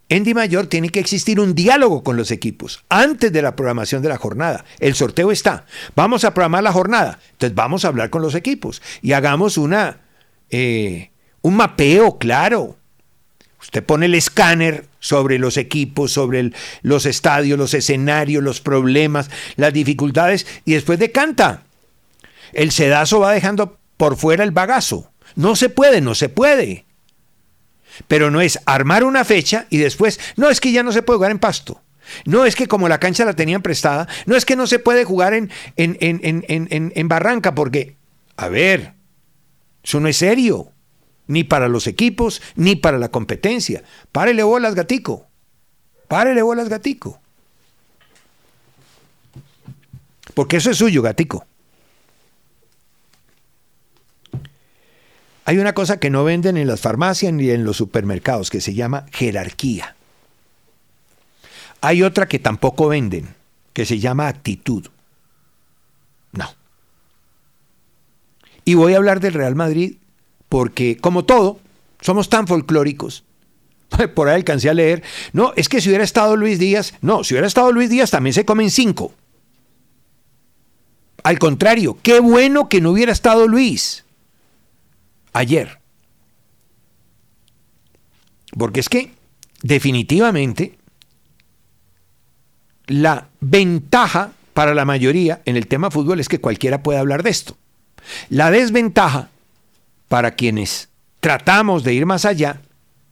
en 0.07 0.31
Mayor 0.35 0.67
tiene 0.67 0.89
que 0.89 0.99
existir 0.99 1.39
un 1.39 1.55
diálogo 1.55 2.03
con 2.03 2.15
los 2.15 2.29
equipos 2.29 2.83
antes 2.89 3.31
de 3.33 3.41
la 3.41 3.55
programación 3.55 4.03
de 4.03 4.09
la 4.09 4.17
jornada. 4.17 4.63
El 4.79 4.93
sorteo 4.93 5.31
está. 5.31 5.65
Vamos 5.95 6.23
a 6.23 6.33
programar 6.33 6.63
la 6.63 6.71
jornada. 6.71 7.19
Entonces 7.31 7.55
vamos 7.55 7.85
a 7.85 7.87
hablar 7.87 8.11
con 8.11 8.21
los 8.21 8.35
equipos 8.35 8.83
y 9.01 9.13
hagamos 9.13 9.57
una, 9.57 10.01
eh, 10.51 11.09
un 11.41 11.55
mapeo 11.55 12.19
claro. 12.19 12.77
Usted 13.59 13.83
pone 13.83 14.05
el 14.05 14.13
escáner 14.13 14.85
sobre 14.99 15.39
los 15.39 15.57
equipos, 15.57 16.11
sobre 16.11 16.51
los 16.83 17.07
estadios, 17.07 17.57
los 17.57 17.73
escenarios, 17.73 18.43
los 18.43 18.61
problemas, 18.61 19.31
las 19.55 19.73
dificultades 19.73 20.45
y 20.65 20.73
después 20.73 20.99
decanta. 20.99 21.63
El 22.53 22.69
sedazo 22.69 23.21
va 23.21 23.31
dejando 23.31 23.79
por 23.97 24.17
fuera 24.17 24.43
el 24.43 24.51
bagazo. 24.51 25.11
No 25.35 25.55
se 25.55 25.69
puede, 25.69 26.01
no 26.01 26.15
se 26.15 26.29
puede. 26.29 26.85
Pero 28.07 28.31
no 28.31 28.41
es 28.41 28.59
armar 28.65 29.03
una 29.03 29.23
fecha 29.23 29.67
y 29.69 29.77
después, 29.77 30.19
no 30.35 30.49
es 30.49 30.59
que 30.59 30.71
ya 30.71 30.83
no 30.83 30.91
se 30.91 31.01
puede 31.01 31.17
jugar 31.17 31.31
en 31.31 31.39
pasto. 31.39 31.81
No 32.25 32.45
es 32.45 32.55
que 32.55 32.67
como 32.67 32.87
la 32.87 32.99
cancha 32.99 33.25
la 33.25 33.33
tenían 33.33 33.61
prestada, 33.61 34.07
no 34.25 34.35
es 34.35 34.45
que 34.45 34.55
no 34.55 34.67
se 34.67 34.79
puede 34.79 35.05
jugar 35.05 35.33
en, 35.33 35.49
en, 35.75 35.97
en, 35.99 36.43
en 36.95 37.07
Barranca, 37.07 37.55
porque, 37.55 37.95
a 38.37 38.47
ver, 38.47 38.93
eso 39.83 39.99
no 39.99 40.07
es 40.07 40.17
serio, 40.17 40.71
ni 41.27 41.43
para 41.43 41.67
los 41.67 41.87
equipos, 41.87 42.41
ni 42.55 42.75
para 42.75 42.99
la 42.99 43.09
competencia. 43.09 43.83
Párele 44.11 44.43
bolas, 44.43 44.75
gatico. 44.75 45.27
Párele 46.07 46.41
bolas, 46.41 46.69
gatico. 46.69 47.19
Porque 50.33 50.57
eso 50.57 50.69
es 50.69 50.77
suyo, 50.77 51.01
gatico. 51.01 51.45
Hay 55.45 55.59
una 55.59 55.73
cosa 55.73 55.99
que 55.99 56.09
no 56.09 56.23
venden 56.23 56.57
en 56.57 56.67
las 56.67 56.81
farmacias 56.81 57.31
ni 57.31 57.51
en 57.51 57.63
los 57.63 57.77
supermercados 57.77 58.49
que 58.49 58.61
se 58.61 58.73
llama 58.73 59.05
jerarquía. 59.11 59.95
Hay 61.81 62.01
otra 62.01 62.27
que 62.27 62.39
tampoco 62.39 62.87
venden, 62.87 63.35
que 63.71 63.85
se 63.85 63.99
llama 63.99 64.27
actitud. 64.27 64.87
No. 66.31 66.49
Y 68.65 68.73
voy 68.73 68.95
a 68.95 68.97
hablar 68.97 69.19
del 69.19 69.35
Real 69.35 69.53
Madrid 69.53 69.97
porque, 70.49 70.97
como 70.97 71.25
todo, 71.25 71.59
somos 72.01 72.27
tan 72.29 72.47
folclóricos. 72.47 73.23
Por 74.15 74.29
ahí 74.29 74.37
alcancé 74.37 74.71
a 74.71 74.73
leer, 74.73 75.03
no, 75.31 75.53
es 75.55 75.69
que 75.69 75.79
si 75.79 75.89
hubiera 75.89 76.03
estado 76.03 76.35
Luis 76.35 76.57
Díaz, 76.57 76.95
no, 77.01 77.23
si 77.23 77.35
hubiera 77.35 77.47
estado 77.47 77.71
Luis 77.71 77.91
Díaz 77.91 78.09
también 78.09 78.33
se 78.33 78.45
comen 78.45 78.71
cinco. 78.71 79.13
Al 81.21 81.37
contrario, 81.37 81.99
qué 82.01 82.19
bueno 82.19 82.67
que 82.67 82.81
no 82.81 82.89
hubiera 82.91 83.11
estado 83.11 83.47
Luis 83.47 84.04
ayer. 85.35 85.79
Porque 88.57 88.79
es 88.79 88.89
que 88.89 89.11
definitivamente 89.61 90.77
la 92.87 93.27
ventaja 93.41 94.31
para 94.53 94.73
la 94.73 94.85
mayoría 94.85 95.41
en 95.45 95.57
el 95.57 95.67
tema 95.67 95.91
fútbol 95.91 96.19
es 96.19 96.29
que 96.29 96.39
cualquiera 96.39 96.81
puede 96.81 96.99
hablar 96.99 97.21
de 97.21 97.29
esto. 97.31 97.57
La 98.29 98.49
desventaja 98.49 99.29
para 100.07 100.35
quienes 100.35 100.89
tratamos 101.19 101.83
de 101.83 101.93
ir 101.93 102.05
más 102.05 102.23
allá 102.23 102.61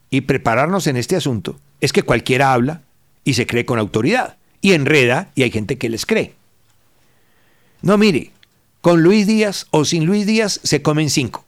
y 0.08 0.22
prepararnos 0.22 0.86
en 0.86 0.96
este 0.96 1.16
asunto 1.16 1.60
es 1.80 1.92
que 1.92 2.04
cualquiera 2.04 2.54
habla 2.54 2.80
y 3.24 3.34
se 3.34 3.46
cree 3.46 3.66
con 3.66 3.78
autoridad 3.78 4.36
y 4.62 4.72
enreda 4.72 5.30
y 5.34 5.42
hay 5.42 5.50
gente 5.50 5.76
que 5.76 5.90
les 5.90 6.06
cree. 6.06 6.34
No, 7.82 7.98
mire, 7.98 8.30
con 8.80 9.02
Luis 9.02 9.26
Díaz 9.26 9.66
o 9.70 9.84
sin 9.84 10.06
Luis 10.06 10.24
Díaz 10.24 10.60
se 10.62 10.80
comen 10.80 11.10
cinco. 11.10 11.43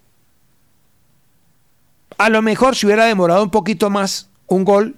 A 2.19 2.29
lo 2.31 2.43
mejor 2.43 2.77
si 2.77 2.87
hubiera 2.87 3.05
demorado 3.05 3.43
un 3.43 3.51
poquito 3.51 3.91
más 3.91 4.29
un 4.47 4.65
gol, 4.65 4.97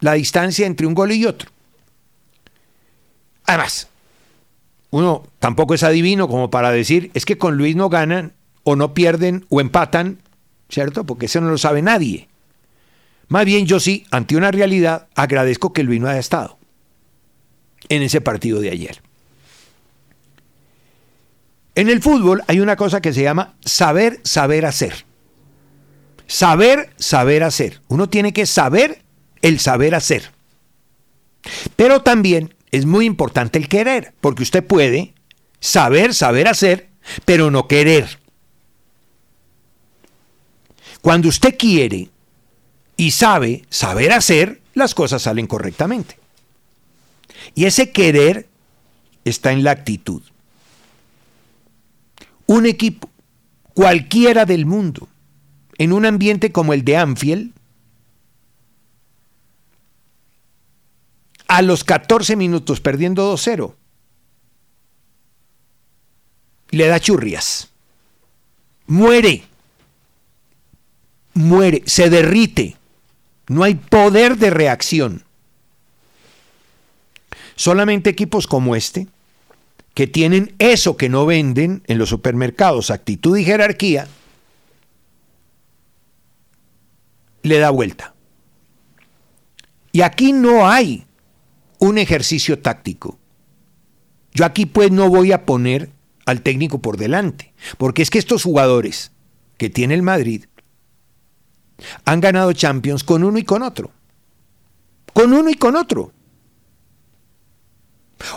la 0.00 0.14
distancia 0.14 0.66
entre 0.66 0.86
un 0.86 0.94
gol 0.94 1.12
y 1.12 1.24
otro. 1.26 1.50
Además, 3.46 3.88
uno 4.90 5.26
tampoco 5.38 5.74
es 5.74 5.82
adivino 5.82 6.28
como 6.28 6.50
para 6.50 6.70
decir, 6.70 7.10
es 7.14 7.24
que 7.24 7.38
con 7.38 7.56
Luis 7.56 7.76
no 7.76 7.88
ganan 7.88 8.32
o 8.62 8.76
no 8.76 8.94
pierden 8.94 9.44
o 9.48 9.60
empatan, 9.60 10.18
¿cierto? 10.68 11.04
Porque 11.04 11.26
eso 11.26 11.40
no 11.40 11.50
lo 11.50 11.58
sabe 11.58 11.82
nadie. 11.82 12.28
Más 13.28 13.44
bien 13.44 13.66
yo 13.66 13.80
sí, 13.80 14.06
ante 14.10 14.36
una 14.36 14.50
realidad, 14.50 15.08
agradezco 15.14 15.72
que 15.72 15.82
Luis 15.82 16.00
no 16.00 16.08
haya 16.08 16.20
estado 16.20 16.58
en 17.88 18.02
ese 18.02 18.20
partido 18.20 18.60
de 18.60 18.70
ayer. 18.70 19.02
En 21.74 21.88
el 21.88 22.00
fútbol 22.00 22.42
hay 22.46 22.60
una 22.60 22.76
cosa 22.76 23.00
que 23.00 23.12
se 23.12 23.22
llama 23.22 23.54
saber, 23.64 24.20
saber 24.22 24.64
hacer. 24.64 25.04
Saber, 26.26 26.90
saber 26.96 27.42
hacer. 27.42 27.80
Uno 27.88 28.08
tiene 28.08 28.32
que 28.32 28.46
saber 28.46 29.02
el 29.42 29.60
saber 29.60 29.94
hacer. 29.94 30.30
Pero 31.76 32.02
también 32.02 32.54
es 32.70 32.86
muy 32.86 33.04
importante 33.04 33.58
el 33.58 33.68
querer, 33.68 34.14
porque 34.20 34.42
usted 34.42 34.64
puede 34.64 35.14
saber, 35.60 36.14
saber 36.14 36.48
hacer, 36.48 36.88
pero 37.24 37.50
no 37.50 37.68
querer. 37.68 38.18
Cuando 41.02 41.28
usted 41.28 41.56
quiere 41.58 42.08
y 42.96 43.10
sabe 43.10 43.64
saber 43.68 44.12
hacer, 44.12 44.62
las 44.72 44.94
cosas 44.94 45.22
salen 45.22 45.46
correctamente. 45.46 46.18
Y 47.54 47.66
ese 47.66 47.92
querer 47.92 48.48
está 49.24 49.52
en 49.52 49.64
la 49.64 49.72
actitud. 49.72 50.22
Un 52.46 52.66
equipo, 52.66 53.10
cualquiera 53.74 54.44
del 54.46 54.66
mundo, 54.66 55.08
en 55.78 55.92
un 55.92 56.06
ambiente 56.06 56.52
como 56.52 56.72
el 56.72 56.84
de 56.84 56.96
Anfield, 56.96 57.52
a 61.48 61.62
los 61.62 61.84
14 61.84 62.36
minutos 62.36 62.80
perdiendo 62.80 63.32
2-0, 63.34 63.74
le 66.70 66.86
da 66.86 66.98
churrias, 66.98 67.70
muere, 68.86 69.44
muere, 71.34 71.82
se 71.86 72.10
derrite. 72.10 72.76
No 73.46 73.62
hay 73.62 73.74
poder 73.74 74.38
de 74.38 74.50
reacción. 74.50 75.22
Solamente 77.56 78.10
equipos 78.10 78.46
como 78.46 78.74
este, 78.74 79.06
que 79.92 80.06
tienen 80.06 80.54
eso 80.58 80.96
que 80.96 81.08
no 81.08 81.26
venden 81.26 81.82
en 81.86 81.98
los 81.98 82.08
supermercados, 82.08 82.90
actitud 82.90 83.36
y 83.36 83.44
jerarquía, 83.44 84.08
le 87.44 87.58
da 87.58 87.70
vuelta. 87.70 88.14
Y 89.92 90.00
aquí 90.00 90.32
no 90.32 90.68
hay 90.68 91.06
un 91.78 91.98
ejercicio 91.98 92.58
táctico. 92.58 93.18
Yo 94.32 94.44
aquí 94.44 94.66
pues 94.66 94.90
no 94.90 95.08
voy 95.08 95.30
a 95.30 95.46
poner 95.46 95.90
al 96.26 96.42
técnico 96.42 96.80
por 96.80 96.96
delante, 96.96 97.54
porque 97.78 98.02
es 98.02 98.10
que 98.10 98.18
estos 98.18 98.42
jugadores 98.42 99.12
que 99.58 99.70
tiene 99.70 99.94
el 99.94 100.02
Madrid 100.02 100.46
han 102.04 102.20
ganado 102.20 102.52
Champions 102.52 103.04
con 103.04 103.22
uno 103.22 103.38
y 103.38 103.44
con 103.44 103.62
otro. 103.62 103.92
Con 105.12 105.32
uno 105.32 105.50
y 105.50 105.54
con 105.54 105.76
otro. 105.76 106.12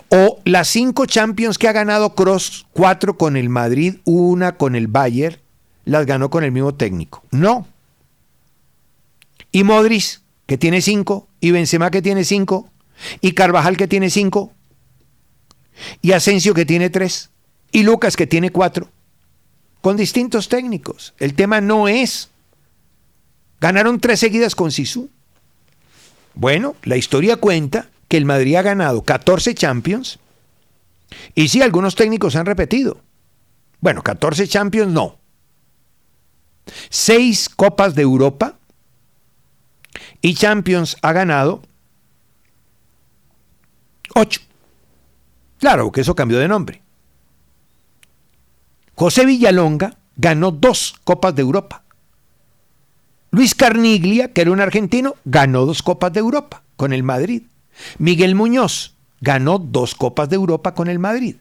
O 0.10 0.42
las 0.44 0.68
cinco 0.68 1.06
Champions 1.06 1.58
que 1.58 1.70
ha 1.70 1.72
ganado 1.72 2.14
Cross, 2.14 2.68
cuatro 2.74 3.18
con 3.18 3.38
el 3.38 3.50
Madrid, 3.50 3.96
una 4.04 4.58
con 4.58 4.76
el 4.76 4.88
Bayern, 4.88 5.38
las 5.86 6.06
ganó 6.06 6.30
con 6.30 6.44
el 6.44 6.52
mismo 6.52 6.76
técnico. 6.76 7.24
No. 7.32 7.68
Y 9.52 9.64
Modric, 9.64 10.22
que 10.46 10.58
tiene 10.58 10.82
cinco, 10.82 11.28
y 11.40 11.52
Benzema, 11.52 11.92
que 11.92 12.02
tiene 12.02 12.24
cinco, 12.24 12.70
y 13.22 13.34
Carvajal, 13.34 13.78
que 13.78 13.88
tiene 13.88 14.10
cinco, 14.10 14.54
y 16.02 16.12
Asensio, 16.12 16.54
que 16.54 16.66
tiene 16.66 16.90
tres, 16.90 17.30
y 17.72 17.84
Lucas, 17.84 18.16
que 18.16 18.28
tiene 18.28 18.50
cuatro, 18.52 18.90
con 19.82 19.98
distintos 19.98 20.50
técnicos. 20.50 21.14
El 21.20 21.34
tema 21.34 21.62
no 21.62 21.88
es. 21.88 22.30
Ganaron 23.60 24.00
tres 24.00 24.20
seguidas 24.20 24.56
con 24.56 24.72
Sisu. 24.72 25.10
Bueno, 26.36 26.76
la 26.84 26.98
historia 26.98 27.38
cuenta 27.38 27.90
que 28.08 28.18
el 28.18 28.26
Madrid 28.26 28.56
ha 28.56 28.62
ganado 28.62 29.04
14 29.04 29.56
Champions. 29.56 30.20
Y 31.36 31.48
sí, 31.48 31.62
algunos 31.62 31.96
técnicos 31.96 32.36
han 32.36 32.46
repetido. 32.46 33.02
Bueno, 33.80 34.04
14 34.04 34.48
Champions 34.48 34.92
no. 34.92 35.18
Seis 36.90 37.50
Copas 37.50 37.96
de 37.96 38.04
Europa. 38.04 38.60
Y 40.22 40.34
Champions 40.34 40.98
ha 41.02 41.14
ganado 41.14 41.62
8. 44.16 44.42
Claro 45.60 45.92
que 45.92 46.02
eso 46.02 46.16
cambió 46.16 46.40
de 46.40 46.48
nombre. 46.48 46.82
José 48.96 49.26
Villalonga 49.26 49.98
ganó 50.16 50.52
dos 50.52 50.96
Copas 51.04 51.36
de 51.36 51.44
Europa. 51.44 51.84
Luis 53.32 53.54
Carniglia, 53.54 54.34
que 54.34 54.42
era 54.42 54.52
un 54.52 54.62
argentino, 54.62 55.16
ganó 55.26 55.66
dos 55.66 55.84
Copas 55.84 56.14
de 56.14 56.20
Europa 56.20 56.64
con 56.76 56.94
el 56.94 57.04
Madrid. 57.04 57.44
Miguel 58.00 58.34
Muñoz 58.36 58.96
ganó 59.22 59.60
dos 59.60 59.94
Copas 59.94 60.30
de 60.30 60.36
Europa 60.36 60.74
con 60.74 60.88
el 60.88 61.00
Madrid. 61.00 61.36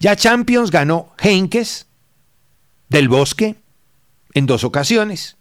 Ya 0.00 0.16
Champions 0.16 0.70
ganó 0.70 1.12
Henkes 1.18 1.86
del 2.88 3.08
Bosque 3.08 3.56
en 4.34 4.46
dos 4.46 4.64
ocasiones, 4.64 5.36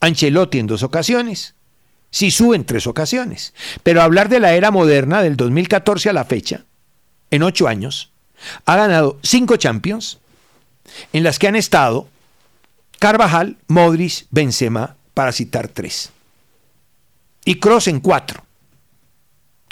Ancelotti 0.00 0.58
en 0.58 0.66
dos 0.66 0.82
ocasiones, 0.82 1.54
Sisu 2.10 2.54
en 2.54 2.64
tres 2.64 2.86
ocasiones. 2.86 3.54
Pero 3.82 4.02
hablar 4.02 4.28
de 4.28 4.40
la 4.40 4.54
era 4.54 4.70
moderna 4.70 5.22
del 5.22 5.36
2014 5.36 6.10
a 6.10 6.12
la 6.12 6.24
fecha, 6.24 6.64
en 7.30 7.42
ocho 7.42 7.68
años, 7.68 8.10
ha 8.64 8.76
ganado 8.76 9.18
cinco 9.22 9.56
Champions, 9.56 10.18
en 11.12 11.22
las 11.22 11.38
que 11.38 11.48
han 11.48 11.56
estado 11.56 12.08
Carvajal, 12.98 13.56
Modric, 13.68 14.26
Benzema, 14.30 14.96
para 15.14 15.32
citar 15.32 15.68
tres. 15.68 16.10
Y 17.44 17.56
Cross 17.56 17.88
en 17.88 18.00
cuatro. 18.00 18.44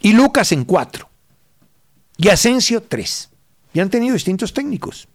Y 0.00 0.12
Lucas 0.12 0.52
en 0.52 0.64
cuatro. 0.64 1.08
Y 2.16 2.28
Asensio 2.28 2.82
tres. 2.82 3.30
Y 3.72 3.80
han 3.80 3.90
tenido 3.90 4.14
distintos 4.14 4.52
técnicos. 4.52 5.08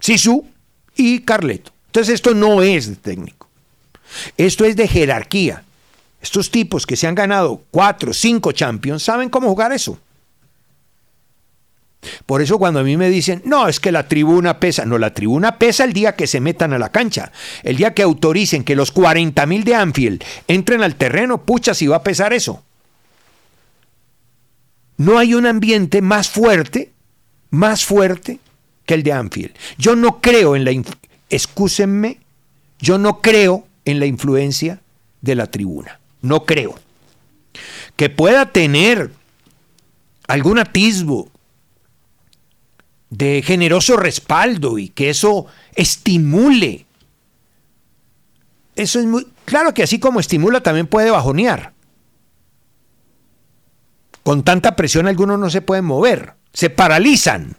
Sisu 0.00 0.46
y 0.96 1.20
Carleto. 1.20 1.72
Entonces 1.86 2.14
esto 2.14 2.34
no 2.34 2.62
es 2.62 2.88
de 2.88 2.96
técnico. 2.96 3.37
Esto 4.36 4.64
es 4.64 4.76
de 4.76 4.88
jerarquía. 4.88 5.64
Estos 6.20 6.50
tipos 6.50 6.86
que 6.86 6.96
se 6.96 7.06
han 7.06 7.14
ganado 7.14 7.62
cuatro, 7.70 8.12
cinco 8.12 8.52
champions, 8.52 9.02
saben 9.02 9.28
cómo 9.28 9.48
jugar 9.48 9.72
eso. 9.72 9.98
Por 12.26 12.42
eso 12.42 12.58
cuando 12.58 12.80
a 12.80 12.84
mí 12.84 12.96
me 12.96 13.10
dicen, 13.10 13.42
no, 13.44 13.68
es 13.68 13.80
que 13.80 13.92
la 13.92 14.06
tribuna 14.08 14.60
pesa, 14.60 14.84
no, 14.84 14.98
la 14.98 15.12
tribuna 15.14 15.58
pesa 15.58 15.84
el 15.84 15.92
día 15.92 16.14
que 16.14 16.26
se 16.26 16.40
metan 16.40 16.72
a 16.72 16.78
la 16.78 16.90
cancha, 16.90 17.32
el 17.62 17.76
día 17.76 17.94
que 17.94 18.02
autoricen 18.02 18.64
que 18.64 18.76
los 18.76 18.92
40 18.92 19.44
mil 19.46 19.64
de 19.64 19.74
Anfield 19.74 20.22
entren 20.46 20.82
al 20.82 20.94
terreno, 20.94 21.42
pucha, 21.42 21.74
si 21.74 21.86
va 21.86 21.96
a 21.96 22.02
pesar 22.02 22.32
eso. 22.32 22.62
No 24.96 25.18
hay 25.18 25.34
un 25.34 25.46
ambiente 25.46 26.02
más 26.02 26.28
fuerte, 26.28 26.92
más 27.50 27.84
fuerte 27.84 28.40
que 28.84 28.94
el 28.94 29.02
de 29.02 29.12
Anfield. 29.12 29.54
Yo 29.76 29.96
no 29.96 30.20
creo 30.20 30.56
en 30.56 30.64
la, 30.64 30.72
excúsenme, 31.30 32.18
yo 32.80 32.98
no 32.98 33.20
creo 33.20 33.67
en 33.88 34.00
la 34.00 34.06
influencia 34.06 34.82
de 35.22 35.34
la 35.34 35.46
tribuna, 35.46 35.98
no 36.20 36.44
creo. 36.44 36.78
Que 37.96 38.10
pueda 38.10 38.52
tener 38.52 39.10
algún 40.26 40.58
atisbo 40.58 41.30
de 43.08 43.42
generoso 43.42 43.96
respaldo 43.96 44.78
y 44.78 44.90
que 44.90 45.08
eso 45.08 45.46
estimule. 45.74 46.84
Eso 48.76 49.00
es 49.00 49.06
muy 49.06 49.26
claro 49.46 49.72
que 49.72 49.82
así 49.82 49.98
como 49.98 50.20
estimula 50.20 50.62
también 50.62 50.86
puede 50.86 51.10
bajonear. 51.10 51.72
Con 54.22 54.44
tanta 54.44 54.76
presión 54.76 55.06
algunos 55.06 55.38
no 55.38 55.48
se 55.48 55.62
pueden 55.62 55.86
mover, 55.86 56.34
se 56.52 56.68
paralizan. 56.68 57.56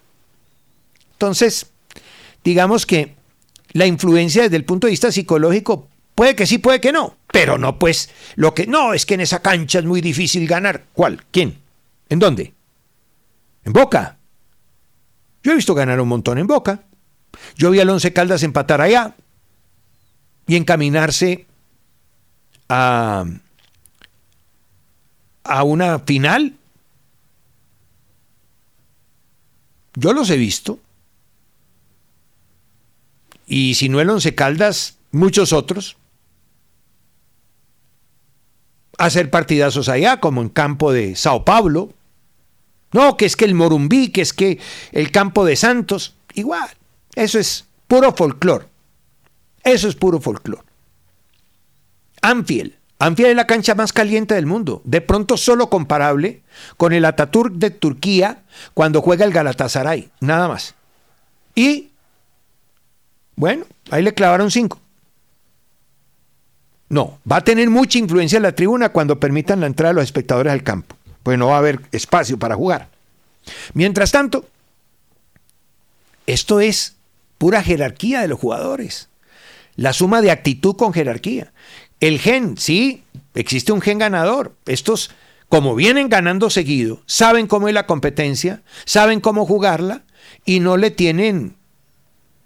Entonces, 1.13 1.71
digamos 2.43 2.85
que 2.85 3.15
la 3.71 3.87
influencia 3.87 4.43
desde 4.43 4.57
el 4.57 4.65
punto 4.65 4.85
de 4.85 4.91
vista 4.91 5.11
psicológico 5.11 5.88
puede 6.19 6.35
que 6.35 6.45
sí, 6.45 6.57
puede 6.57 6.81
que 6.81 6.91
no, 6.91 7.15
pero 7.31 7.57
no 7.57 7.79
pues 7.79 8.09
lo 8.35 8.53
que 8.53 8.67
no 8.67 8.93
es 8.93 9.05
que 9.05 9.13
en 9.13 9.21
esa 9.21 9.41
cancha 9.41 9.79
es 9.79 9.85
muy 9.85 10.01
difícil 10.01 10.45
ganar. 10.49 10.83
¿Cuál? 10.91 11.23
¿Quién? 11.31 11.61
¿En 12.09 12.19
dónde? 12.19 12.53
En 13.63 13.71
Boca. 13.71 14.17
Yo 15.41 15.53
he 15.53 15.55
visto 15.55 15.73
ganar 15.73 16.01
un 16.01 16.09
montón 16.09 16.37
en 16.37 16.45
Boca. 16.45 16.83
Yo 17.55 17.71
vi 17.71 17.79
al 17.79 17.89
Once 17.89 18.11
Caldas 18.11 18.43
empatar 18.43 18.81
allá 18.81 19.15
y 20.45 20.57
encaminarse 20.57 21.45
a, 22.67 23.23
a 25.45 25.63
una 25.63 25.99
final. 25.99 26.57
Yo 29.93 30.11
los 30.11 30.29
he 30.31 30.35
visto. 30.35 30.79
Y 33.47 33.75
si 33.75 33.87
no 33.87 34.01
el 34.01 34.09
Once 34.09 34.35
Caldas, 34.35 34.97
muchos 35.11 35.53
otros. 35.53 35.95
Hacer 38.99 39.31
partidazos 39.31 39.89
allá, 39.89 40.19
como 40.19 40.41
en 40.41 40.49
campo 40.49 40.91
de 40.91 41.15
Sao 41.15 41.43
Paulo, 41.43 41.89
no, 42.91 43.17
que 43.17 43.25
es 43.25 43.35
que 43.35 43.45
el 43.45 43.55
Morumbí, 43.55 44.09
que 44.09 44.21
es 44.21 44.33
que 44.33 44.59
el 44.91 45.11
campo 45.11 45.45
de 45.45 45.55
Santos, 45.55 46.15
igual. 46.33 46.69
Eso 47.15 47.39
es 47.39 47.65
puro 47.87 48.13
folclore. 48.13 48.65
Eso 49.63 49.87
es 49.87 49.95
puro 49.95 50.19
folclore. 50.19 50.63
Anfield. 52.21 52.73
Anfield 52.97 53.29
es 53.31 53.35
la 53.35 53.47
cancha 53.47 53.75
más 53.75 53.93
caliente 53.93 54.35
del 54.35 54.45
mundo. 54.45 54.81
De 54.83 55.01
pronto 55.01 55.37
solo 55.37 55.69
comparable 55.69 56.41
con 56.77 56.93
el 56.93 57.05
Ataturk 57.05 57.53
de 57.53 57.69
Turquía 57.69 58.43
cuando 58.73 59.01
juega 59.01 59.25
el 59.25 59.31
Galatasaray. 59.31 60.09
Nada 60.19 60.47
más. 60.47 60.75
Y, 61.55 61.91
bueno, 63.35 63.65
ahí 63.91 64.03
le 64.03 64.13
clavaron 64.13 64.51
cinco. 64.51 64.81
No, 66.89 67.19
va 67.31 67.37
a 67.37 67.43
tener 67.43 67.69
mucha 67.69 67.99
influencia 67.99 68.37
en 68.37 68.43
la 68.43 68.51
tribuna 68.51 68.89
cuando 68.89 69.19
permitan 69.19 69.59
la 69.59 69.67
entrada 69.67 69.93
de 69.93 69.95
los 69.95 70.05
espectadores 70.05 70.51
al 70.51 70.63
campo 70.63 70.95
pues 71.23 71.37
no 71.37 71.47
va 71.47 71.55
a 71.55 71.59
haber 71.59 71.81
espacio 71.91 72.37
para 72.39 72.55
jugar. 72.55 72.89
Mientras 73.73 74.11
tanto, 74.11 74.45
esto 76.25 76.59
es 76.59 76.95
pura 77.37 77.63
jerarquía 77.63 78.21
de 78.21 78.27
los 78.27 78.39
jugadores. 78.39 79.09
La 79.75 79.93
suma 79.93 80.21
de 80.21 80.31
actitud 80.31 80.75
con 80.75 80.93
jerarquía. 80.93 81.53
El 81.99 82.19
gen, 82.19 82.57
sí, 82.57 83.03
existe 83.35 83.71
un 83.71 83.81
gen 83.81 83.99
ganador. 83.99 84.55
Estos, 84.65 85.11
como 85.49 85.75
vienen 85.75 86.09
ganando 86.09 86.49
seguido, 86.49 87.01
saben 87.05 87.47
cómo 87.47 87.67
es 87.67 87.73
la 87.73 87.85
competencia, 87.85 88.63
saben 88.85 89.19
cómo 89.19 89.45
jugarla 89.45 90.01
y 90.45 90.59
no 90.61 90.77
le 90.77 90.91
tienen 90.91 91.55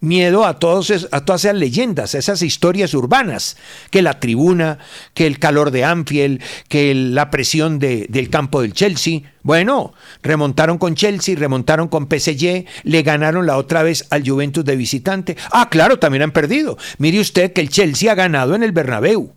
miedo 0.04 0.46
a, 0.46 0.60
todos, 0.60 1.08
a 1.12 1.22
todas 1.22 1.46
esas 1.46 1.56
leyendas, 1.56 2.14
a 2.14 2.20
esas 2.20 2.42
historias 2.42 2.94
urbanas, 2.94 3.56
que 3.90 4.02
la 4.02 4.20
tribuna, 4.20 4.78
que 5.14 5.26
el 5.26 5.40
calor 5.40 5.72
de 5.72 5.86
Anfield, 5.86 6.42
que 6.68 6.94
la 6.94 7.32
presión 7.32 7.80
de, 7.80 8.06
del 8.10 8.30
campo 8.30 8.62
del 8.62 8.74
Chelsea. 8.74 9.22
Bueno, 9.44 9.94
remontaron 10.22 10.78
con 10.78 10.96
Chelsea, 10.96 11.36
remontaron 11.38 11.88
con 11.88 12.08
PSG, 12.08 12.66
le 12.84 13.02
ganaron 13.02 13.48
la 13.48 13.58
otra 13.58 13.82
vez 13.82 14.06
al 14.10 14.28
Juventus 14.28 14.66
de 14.66 14.76
visitante. 14.76 15.38
Ah, 15.52 15.70
claro, 15.70 15.98
también 16.00 16.24
han 16.24 16.32
perdido. 16.32 16.78
Mire 16.98 17.22
usted 17.22 17.54
que 17.54 17.62
el 17.62 17.70
Chelsea 17.70 18.12
ha 18.12 18.16
ganado 18.16 18.56
en 18.56 18.64
el 18.64 18.74
Bernabéu 18.74 19.34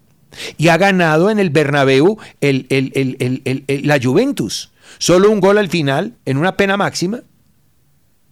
y 0.58 0.68
ha 0.68 0.76
ganado 0.76 1.30
en 1.30 1.38
el 1.38 1.50
Bernabéu 1.50 2.18
el, 2.40 2.66
la 3.84 4.00
Juventus. 4.02 4.72
Solo 4.98 5.30
un 5.30 5.40
gol 5.40 5.58
al 5.58 5.68
final, 5.68 6.14
en 6.24 6.38
una 6.38 6.56
pena 6.56 6.76
máxima 6.76 7.20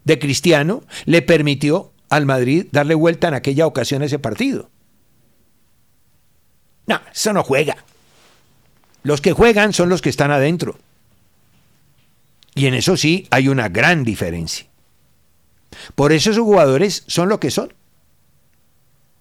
de 0.03 0.19
Cristiano, 0.19 0.83
le 1.05 1.23
permitió 1.23 1.94
al 2.15 2.27
Madrid 2.27 2.67
darle 2.71 2.95
vuelta 2.95 3.29
en 3.29 3.35
aquella 3.35 3.67
ocasión 3.67 4.03
a 4.03 4.07
ese 4.07 4.19
partido. 4.19 4.71
No, 6.87 7.01
eso 7.13 7.33
no 7.33 7.43
juega. 7.43 7.77
Los 9.03 9.21
que 9.21 9.33
juegan 9.33 9.73
son 9.73 9.89
los 9.89 10.01
que 10.01 10.11
están 10.11 10.31
adentro. 10.31 10.79
Y 12.55 12.67
en 12.67 12.75
eso 12.75 12.97
sí 12.97 13.27
hay 13.31 13.49
una 13.49 13.69
gran 13.69 14.05
diferencia. 14.05 14.67
Por 15.95 16.13
eso 16.13 16.31
esos 16.31 16.45
jugadores 16.45 17.05
son 17.07 17.29
lo 17.29 17.41
que 17.41 17.51
son. 17.51 17.75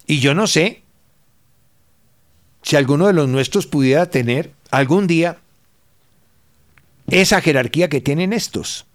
Y 0.06 0.20
yo 0.20 0.36
no 0.36 0.48
sé 0.48 0.84
si 2.62 2.76
alguno 2.76 3.08
de 3.08 3.14
los 3.14 3.28
nuestros 3.28 3.66
pudiera 3.66 4.10
tener 4.10 4.52
algún 4.70 5.08
día 5.08 5.40
esa 7.08 7.42
jerarquía 7.42 7.90
que 7.90 8.02
tienen 8.02 8.34
estos. 8.34 8.86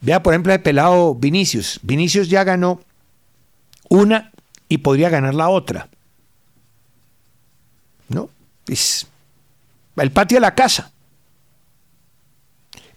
Vea, 0.00 0.22
por 0.22 0.32
ejemplo, 0.32 0.52
el 0.52 0.62
pelado 0.62 1.14
Vinicius. 1.14 1.80
Vinicius 1.82 2.28
ya 2.28 2.44
ganó 2.44 2.80
una 3.88 4.32
y 4.68 4.78
podría 4.78 5.08
ganar 5.08 5.34
la 5.34 5.48
otra. 5.48 5.88
¿No? 8.08 8.30
Es 8.68 9.06
el 9.96 10.12
patio 10.12 10.36
de 10.36 10.40
la 10.40 10.54
casa. 10.54 10.92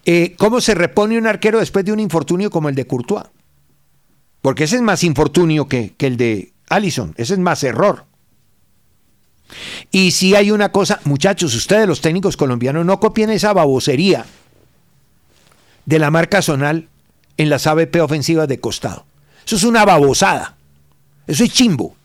Eh, 0.06 0.36
¿Cómo 0.38 0.62
se 0.62 0.76
repone 0.76 1.18
un 1.18 1.28
arquero 1.28 1.60
después 1.60 1.86
de 1.86 1.92
un 1.92 2.00
infortunio 2.00 2.50
como 2.50 2.70
el 2.70 2.76
de 2.76 2.88
Courtois? 2.88 3.26
Porque 4.42 4.64
ese 4.64 4.78
es 4.78 4.82
más 4.82 5.04
infortunio 5.04 5.68
que, 5.68 5.94
que 5.96 6.08
el 6.08 6.18
de 6.18 6.54
Allison, 6.70 7.14
ese 7.18 7.34
es 7.34 7.40
más 7.40 7.64
error. 7.64 8.06
Y 9.92 10.12
si 10.12 10.34
hay 10.34 10.50
una 10.52 10.72
cosa, 10.72 11.00
muchachos, 11.04 11.54
ustedes 11.54 11.88
los 11.88 12.02
técnicos 12.02 12.38
colombianos 12.38 12.86
no 12.86 13.00
copien 13.00 13.30
esa 13.30 13.54
babosería 13.54 14.26
de 15.86 16.00
la 16.00 16.10
marca 16.10 16.42
zonal 16.42 16.88
en 17.38 17.50
las 17.50 17.68
ABP 17.68 17.96
ofensivas 18.02 18.48
de 18.48 18.60
costado. 18.60 19.06
Eso 19.46 19.56
es 19.56 19.64
una 19.64 19.86
babosada. 19.86 20.56
Eso 21.28 21.44
es 21.44 21.52
chimbo. 21.52 21.96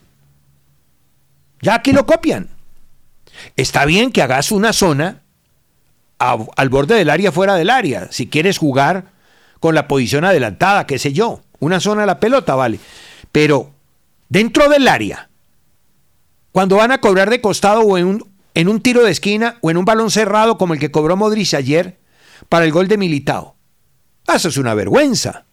Ya 1.60 1.74
aquí 1.74 1.92
lo 1.92 2.06
copian. 2.06 2.48
Está 3.56 3.84
bien 3.84 4.12
que 4.12 4.22
hagas 4.22 4.52
una 4.52 4.72
zona 4.72 5.22
al 6.18 6.68
borde 6.68 6.94
del 6.94 7.10
área 7.10 7.32
fuera 7.32 7.54
del 7.54 7.70
área. 7.70 8.08
Si 8.10 8.28
quieres 8.28 8.58
jugar 8.58 9.12
con 9.60 9.74
la 9.74 9.88
posición 9.88 10.24
adelantada, 10.24 10.86
qué 10.86 10.98
sé 10.98 11.12
yo. 11.12 11.42
Una 11.58 11.80
zona 11.80 12.04
a 12.04 12.06
la 12.06 12.20
pelota, 12.20 12.54
vale. 12.54 12.78
Pero 13.32 13.72
dentro 14.28 14.68
del 14.68 14.88
área, 14.88 15.28
cuando 16.52 16.76
van 16.76 16.92
a 16.92 17.00
cobrar 17.00 17.30
de 17.30 17.40
costado 17.40 17.80
o 17.80 17.98
en 17.98 18.06
un, 18.06 18.30
en 18.54 18.68
un 18.68 18.80
tiro 18.80 19.04
de 19.04 19.10
esquina 19.10 19.58
o 19.60 19.70
en 19.70 19.76
un 19.76 19.84
balón 19.84 20.10
cerrado 20.10 20.56
como 20.58 20.74
el 20.74 20.80
que 20.80 20.90
cobró 20.90 21.16
Modric 21.16 21.54
ayer 21.54 21.98
para 22.48 22.64
el 22.64 22.72
gol 22.72 22.88
de 22.88 22.96
Militao. 22.96 23.55
Eso 24.32 24.48
es 24.48 24.56
una 24.56 24.74
vergüenza. 24.74 25.44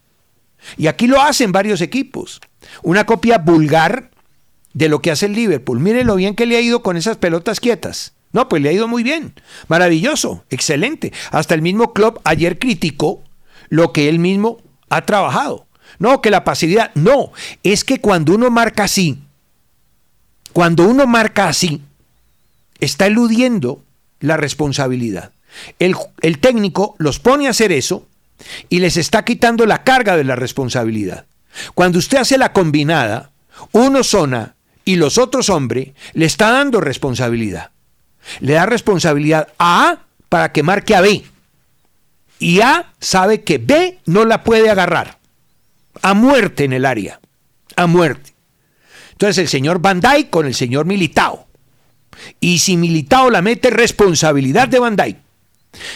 Y 0.77 0.88
aquí 0.88 1.07
lo 1.07 1.21
hacen 1.21 1.51
varios 1.51 1.81
equipos. 1.81 2.41
Una 2.81 3.05
copia 3.05 3.38
vulgar 3.38 4.12
de 4.73 4.89
lo 4.89 5.01
que 5.01 5.12
hace 5.12 5.27
el 5.27 5.33
Liverpool. 5.33 5.79
Miren 5.79 6.07
lo 6.07 6.15
bien 6.15 6.36
que 6.36 6.45
le 6.45 6.57
ha 6.57 6.62
ido 6.62 6.81
con 6.81 6.97
esas 6.97 7.17
pelotas 7.17 7.59
quietas. 7.59 8.13
No, 8.31 8.49
pues 8.49 8.62
le 8.62 8.69
ha 8.69 8.73
ido 8.73 8.88
muy 8.88 9.03
bien. 9.03 9.33
Maravilloso, 9.67 10.43
excelente. 10.49 11.13
Hasta 11.31 11.53
el 11.53 11.62
mismo 11.62 11.93
club 11.93 12.19
ayer 12.23 12.57
criticó 12.57 13.23
lo 13.69 13.93
que 13.93 14.09
él 14.09 14.19
mismo 14.19 14.57
ha 14.89 15.05
trabajado. 15.05 15.67
No, 15.99 16.21
que 16.21 16.31
la 16.31 16.43
pasividad. 16.43 16.91
No, 16.95 17.31
es 17.62 17.83
que 17.83 18.01
cuando 18.01 18.33
uno 18.33 18.49
marca 18.49 18.86
así, 18.86 19.19
cuando 20.51 20.88
uno 20.88 21.05
marca 21.05 21.47
así, 21.47 21.81
está 22.79 23.05
eludiendo 23.05 23.83
la 24.19 24.38
responsabilidad. 24.38 25.31
El, 25.77 25.95
el 26.21 26.39
técnico 26.39 26.95
los 26.97 27.19
pone 27.19 27.45
a 27.45 27.51
hacer 27.51 27.71
eso 27.71 28.07
y 28.69 28.80
les 28.80 28.98
está 28.98 29.24
quitando 29.26 29.65
la 29.65 29.84
carga 29.84 30.17
de 30.17 30.24
la 30.24 30.36
responsabilidad. 30.36 31.26
Cuando 31.76 32.00
usted 32.00 32.17
hace 32.17 32.38
la 32.38 32.54
combinada, 32.54 33.32
uno 33.72 34.04
zona 34.04 34.56
y 34.86 34.96
los 34.96 35.17
otros 35.17 35.50
hombre, 35.50 35.93
le 36.13 36.26
está 36.26 36.52
dando 36.52 36.82
responsabilidad. 36.82 37.72
Le 38.39 38.54
da 38.54 38.65
responsabilidad 38.65 39.50
a 39.58 39.89
A 39.89 40.00
para 40.30 40.52
que 40.52 40.63
marque 40.63 40.96
a 40.96 41.02
B. 41.02 41.24
Y 42.39 42.62
A 42.62 42.91
sabe 43.00 43.43
que 43.43 43.58
B 43.58 44.00
no 44.06 44.26
la 44.26 44.43
puede 44.43 44.69
agarrar. 44.69 45.19
A 46.02 46.13
muerte 46.13 46.63
en 46.63 46.74
el 46.74 46.86
área. 46.86 47.19
A 47.76 47.88
muerte. 47.88 48.34
Entonces 49.12 49.38
el 49.38 49.48
señor 49.48 49.80
Bandai 49.80 50.30
con 50.30 50.46
el 50.46 50.56
señor 50.56 50.86
Militao. 50.86 51.48
Y 52.39 52.60
si 52.60 52.78
Militao 52.78 53.30
la 53.30 53.41
mete, 53.41 53.69
responsabilidad 53.69 54.67
de 54.67 54.80
Bandai. 54.80 55.22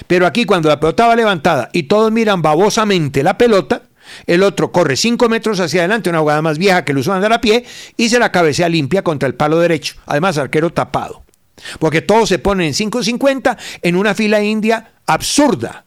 Pero 0.08 0.26
aquí 0.26 0.46
cuando 0.46 0.70
la 0.70 0.80
pelota 0.80 1.08
va 1.08 1.16
levantada 1.16 1.70
y 1.74 1.84
todos 1.84 2.12
miran 2.12 2.42
babosamente 2.42 3.24
la 3.24 3.38
pelota, 3.38 3.84
el 4.26 4.44
otro 4.44 4.72
corre 4.72 4.96
5 4.96 5.30
metros 5.30 5.60
hacia 5.60 5.82
adelante, 5.82 6.10
una 6.10 6.20
jugada 6.20 6.42
más 6.42 6.58
vieja 6.58 6.86
que 6.86 6.94
lo 6.94 7.02
uso 7.02 7.14
andar 7.14 7.34
a 7.34 7.42
pie, 7.42 7.66
y 7.96 8.10
se 8.10 8.20
la 8.20 8.32
cabecea 8.32 8.70
limpia 8.70 9.04
contra 9.04 9.28
el 9.28 9.36
palo 9.36 9.60
derecho. 9.60 9.96
Además, 10.06 10.38
arquero 10.38 10.72
tapado. 10.72 11.24
Porque 11.80 12.02
todos 12.02 12.30
se 12.30 12.40
ponen 12.40 12.68
en 12.68 12.74
5.50 12.74 13.58
en 13.82 13.96
una 13.96 14.14
fila 14.14 14.42
india 14.42 14.92
absurda. 15.06 15.86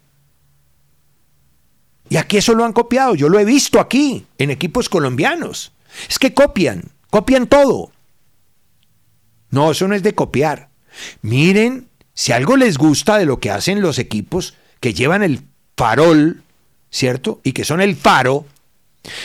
Y 2.09 2.17
aquí 2.17 2.39
eso 2.39 2.55
lo 2.55 2.65
han 2.65 2.73
copiado. 2.73 3.15
Yo 3.15 3.29
lo 3.29 3.39
he 3.39 3.45
visto 3.45 3.79
aquí, 3.79 4.27
en 4.39 4.51
equipos 4.51 4.89
colombianos. 4.89 5.73
Es 6.09 6.19
que 6.19 6.35
copian, 6.35 6.91
copian 7.09 7.47
todo. 7.47 7.93
No, 9.51 9.71
eso 9.71 9.87
no 9.87 9.95
es 9.95 10.03
de 10.03 10.15
copiar. 10.15 10.71
Miren 11.23 11.90
si 12.21 12.33
algo 12.33 12.59
les 12.59 12.77
gusta 12.77 13.17
de 13.17 13.25
lo 13.25 13.41
que 13.41 13.51
hacen 13.51 13.81
los 13.81 13.99
equipos 13.99 14.53
que 14.81 14.93
llevan 14.93 15.23
el 15.23 15.41
farol, 15.75 16.43
¿cierto? 16.91 17.41
Y 17.45 17.53
que 17.53 17.65
son 17.65 17.81
el 17.81 17.97
faro, 17.97 18.45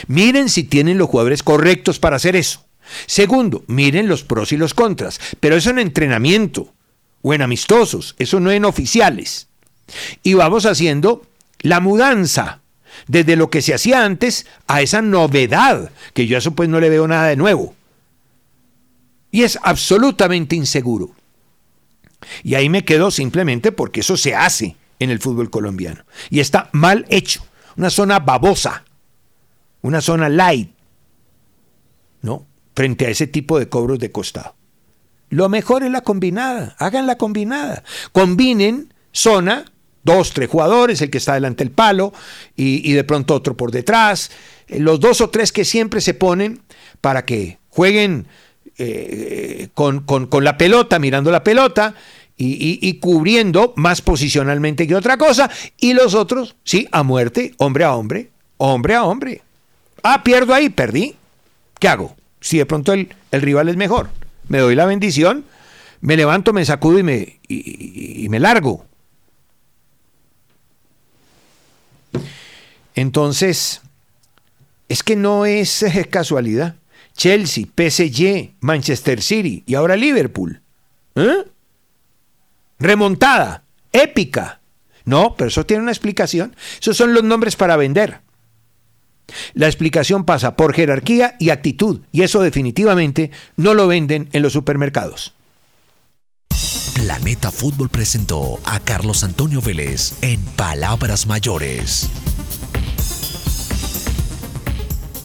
miren 0.08 0.48
si 0.48 0.64
tienen 0.64 0.98
los 0.98 1.10
jugadores 1.10 1.44
correctos 1.44 2.00
para 2.00 2.16
hacer 2.16 2.38
eso. 2.38 2.64
Segundo, 3.06 3.66
miren 3.68 4.08
los 4.08 4.24
pros 4.24 4.54
y 4.54 4.58
los 4.58 4.74
contras, 4.74 5.20
pero 5.42 5.58
eso 5.58 5.72
en 5.72 5.80
entrenamiento 5.80 6.74
o 7.22 7.34
en 7.34 7.42
amistosos, 7.42 8.16
eso 8.18 8.40
no 8.40 8.50
en 8.50 8.64
oficiales. 8.64 9.50
Y 10.24 10.36
vamos 10.36 10.66
haciendo 10.66 11.28
la 11.60 11.82
mudanza 11.82 12.62
desde 13.08 13.36
lo 13.36 13.50
que 13.50 13.62
se 13.62 13.74
hacía 13.74 14.06
antes 14.06 14.46
a 14.68 14.82
esa 14.82 15.02
novedad, 15.02 15.92
que 16.14 16.28
yo 16.28 16.38
a 16.38 16.40
eso 16.40 16.56
pues 16.56 16.70
no 16.70 16.80
le 16.80 16.90
veo 16.90 17.10
nada 17.10 17.28
de 17.28 17.36
nuevo. 17.36 17.76
Y 19.32 19.44
es 19.44 19.60
absolutamente 19.64 20.56
inseguro. 20.56 21.12
Y 22.44 22.56
ahí 22.56 22.70
me 22.70 22.86
quedo 22.86 23.12
simplemente 23.12 23.72
porque 23.72 24.02
eso 24.02 24.18
se 24.18 24.36
hace 24.36 24.76
en 25.00 25.10
el 25.10 25.20
fútbol 25.20 25.50
colombiano. 25.50 26.06
Y 26.30 26.40
está 26.40 26.70
mal 26.72 27.06
hecho. 27.10 27.46
Una 27.78 27.90
zona 27.90 28.20
babosa. 28.20 28.84
Una 29.82 30.02
zona 30.02 30.30
light. 30.30 30.72
¿No? 32.22 32.46
Frente 32.76 33.06
a 33.06 33.10
ese 33.10 33.28
tipo 33.28 33.60
de 33.60 33.70
cobros 33.70 34.00
de 34.00 34.12
costado. 34.12 34.56
Lo 35.30 35.50
mejor 35.50 35.84
es 35.84 35.92
la 35.92 36.02
combinada. 36.02 36.76
Hagan 36.80 37.08
la 37.08 37.18
combinada. 37.18 37.84
Combinen 38.12 38.94
zona, 39.12 39.66
dos, 40.04 40.32
tres 40.32 40.50
jugadores, 40.50 41.02
el 41.02 41.10
que 41.10 41.18
está 41.18 41.34
delante 41.34 41.64
del 41.64 41.74
palo 41.74 42.14
y, 42.56 42.92
de 42.94 43.04
pronto 43.04 43.34
otro 43.34 43.58
por 43.58 43.72
detrás. 43.72 44.32
Los 44.68 45.00
dos 45.00 45.22
o 45.22 45.30
tres 45.30 45.52
que 45.52 45.66
siempre 45.66 46.02
se 46.02 46.14
ponen 46.14 46.62
para 47.02 47.26
que 47.26 47.60
jueguen 47.70 48.28
eh, 48.78 49.70
con, 49.74 50.06
la 50.42 50.58
pelota, 50.58 51.00
mirando 51.00 51.32
la 51.32 51.44
pelota 51.44 51.96
y, 52.38 53.00
cubriendo 53.00 53.74
más 53.78 54.02
posicionalmente 54.02 54.88
que 54.88 54.96
otra 54.96 55.18
cosa. 55.18 55.50
Y 55.80 55.94
los 55.94 56.14
otros, 56.14 56.56
sí, 56.64 56.88
a 56.92 57.04
muerte, 57.04 57.54
hombre 57.58 57.84
a 57.84 57.96
hombre, 57.96 58.30
hombre 58.58 58.96
a 58.96 59.04
hombre. 59.04 59.42
Ah, 60.04 60.24
pierdo 60.24 60.54
ahí, 60.54 60.70
perdí. 60.70 61.16
¿Qué 61.80 61.88
hago? 61.88 62.16
Si 62.42 62.58
de 62.58 62.66
pronto 62.66 62.94
el, 62.94 63.10
rival 63.32 63.70
es 63.70 63.78
mejor, 63.78 64.10
me 64.48 64.60
doy 64.60 64.76
la 64.76 64.86
bendición, 64.86 65.46
me 66.02 66.16
levanto, 66.16 66.54
me 66.54 66.66
sacudo 66.66 67.00
y 67.00 67.04
me, 67.04 67.40
y 67.48 68.28
me 68.30 68.40
largo. 68.40 68.86
Entonces, 72.96 73.82
es 74.88 75.04
que 75.04 75.16
no 75.16 75.46
es 75.46 75.86
casualidad. 76.10 76.76
Chelsea, 77.16 77.66
PSG, 77.66 78.56
Manchester 78.60 79.22
City 79.22 79.64
y 79.66 79.76
ahora 79.76 79.96
Liverpool. 79.96 80.62
¿Eh? 81.16 81.46
Remontada, 82.80 83.64
épica. 83.92 84.60
No, 85.06 85.36
pero 85.38 85.50
eso 85.50 85.66
tiene 85.66 85.84
una 85.84 85.92
explicación. 85.92 86.56
Esos 86.80 86.98
son 86.98 87.14
los 87.14 87.24
nombres 87.24 87.56
para 87.56 87.78
vender. 87.78 88.22
La 89.54 89.68
explicación 89.68 90.26
pasa 90.26 90.56
por 90.56 90.74
jerarquía 90.74 91.36
y 91.40 91.50
actitud, 91.50 92.02
y 92.12 92.24
eso 92.24 92.42
definitivamente 92.42 93.32
no 93.56 93.74
lo 93.74 93.88
venden 93.88 94.30
en 94.34 94.42
los 94.42 94.54
supermercados. 94.54 95.34
Planeta 96.94 97.52
Fútbol 97.52 97.90
presentó 97.90 98.60
a 98.66 98.80
Carlos 98.80 99.24
Antonio 99.24 99.62
Vélez 99.62 100.14
en 100.22 100.42
Palabras 100.42 101.28
Mayores. 101.28 102.10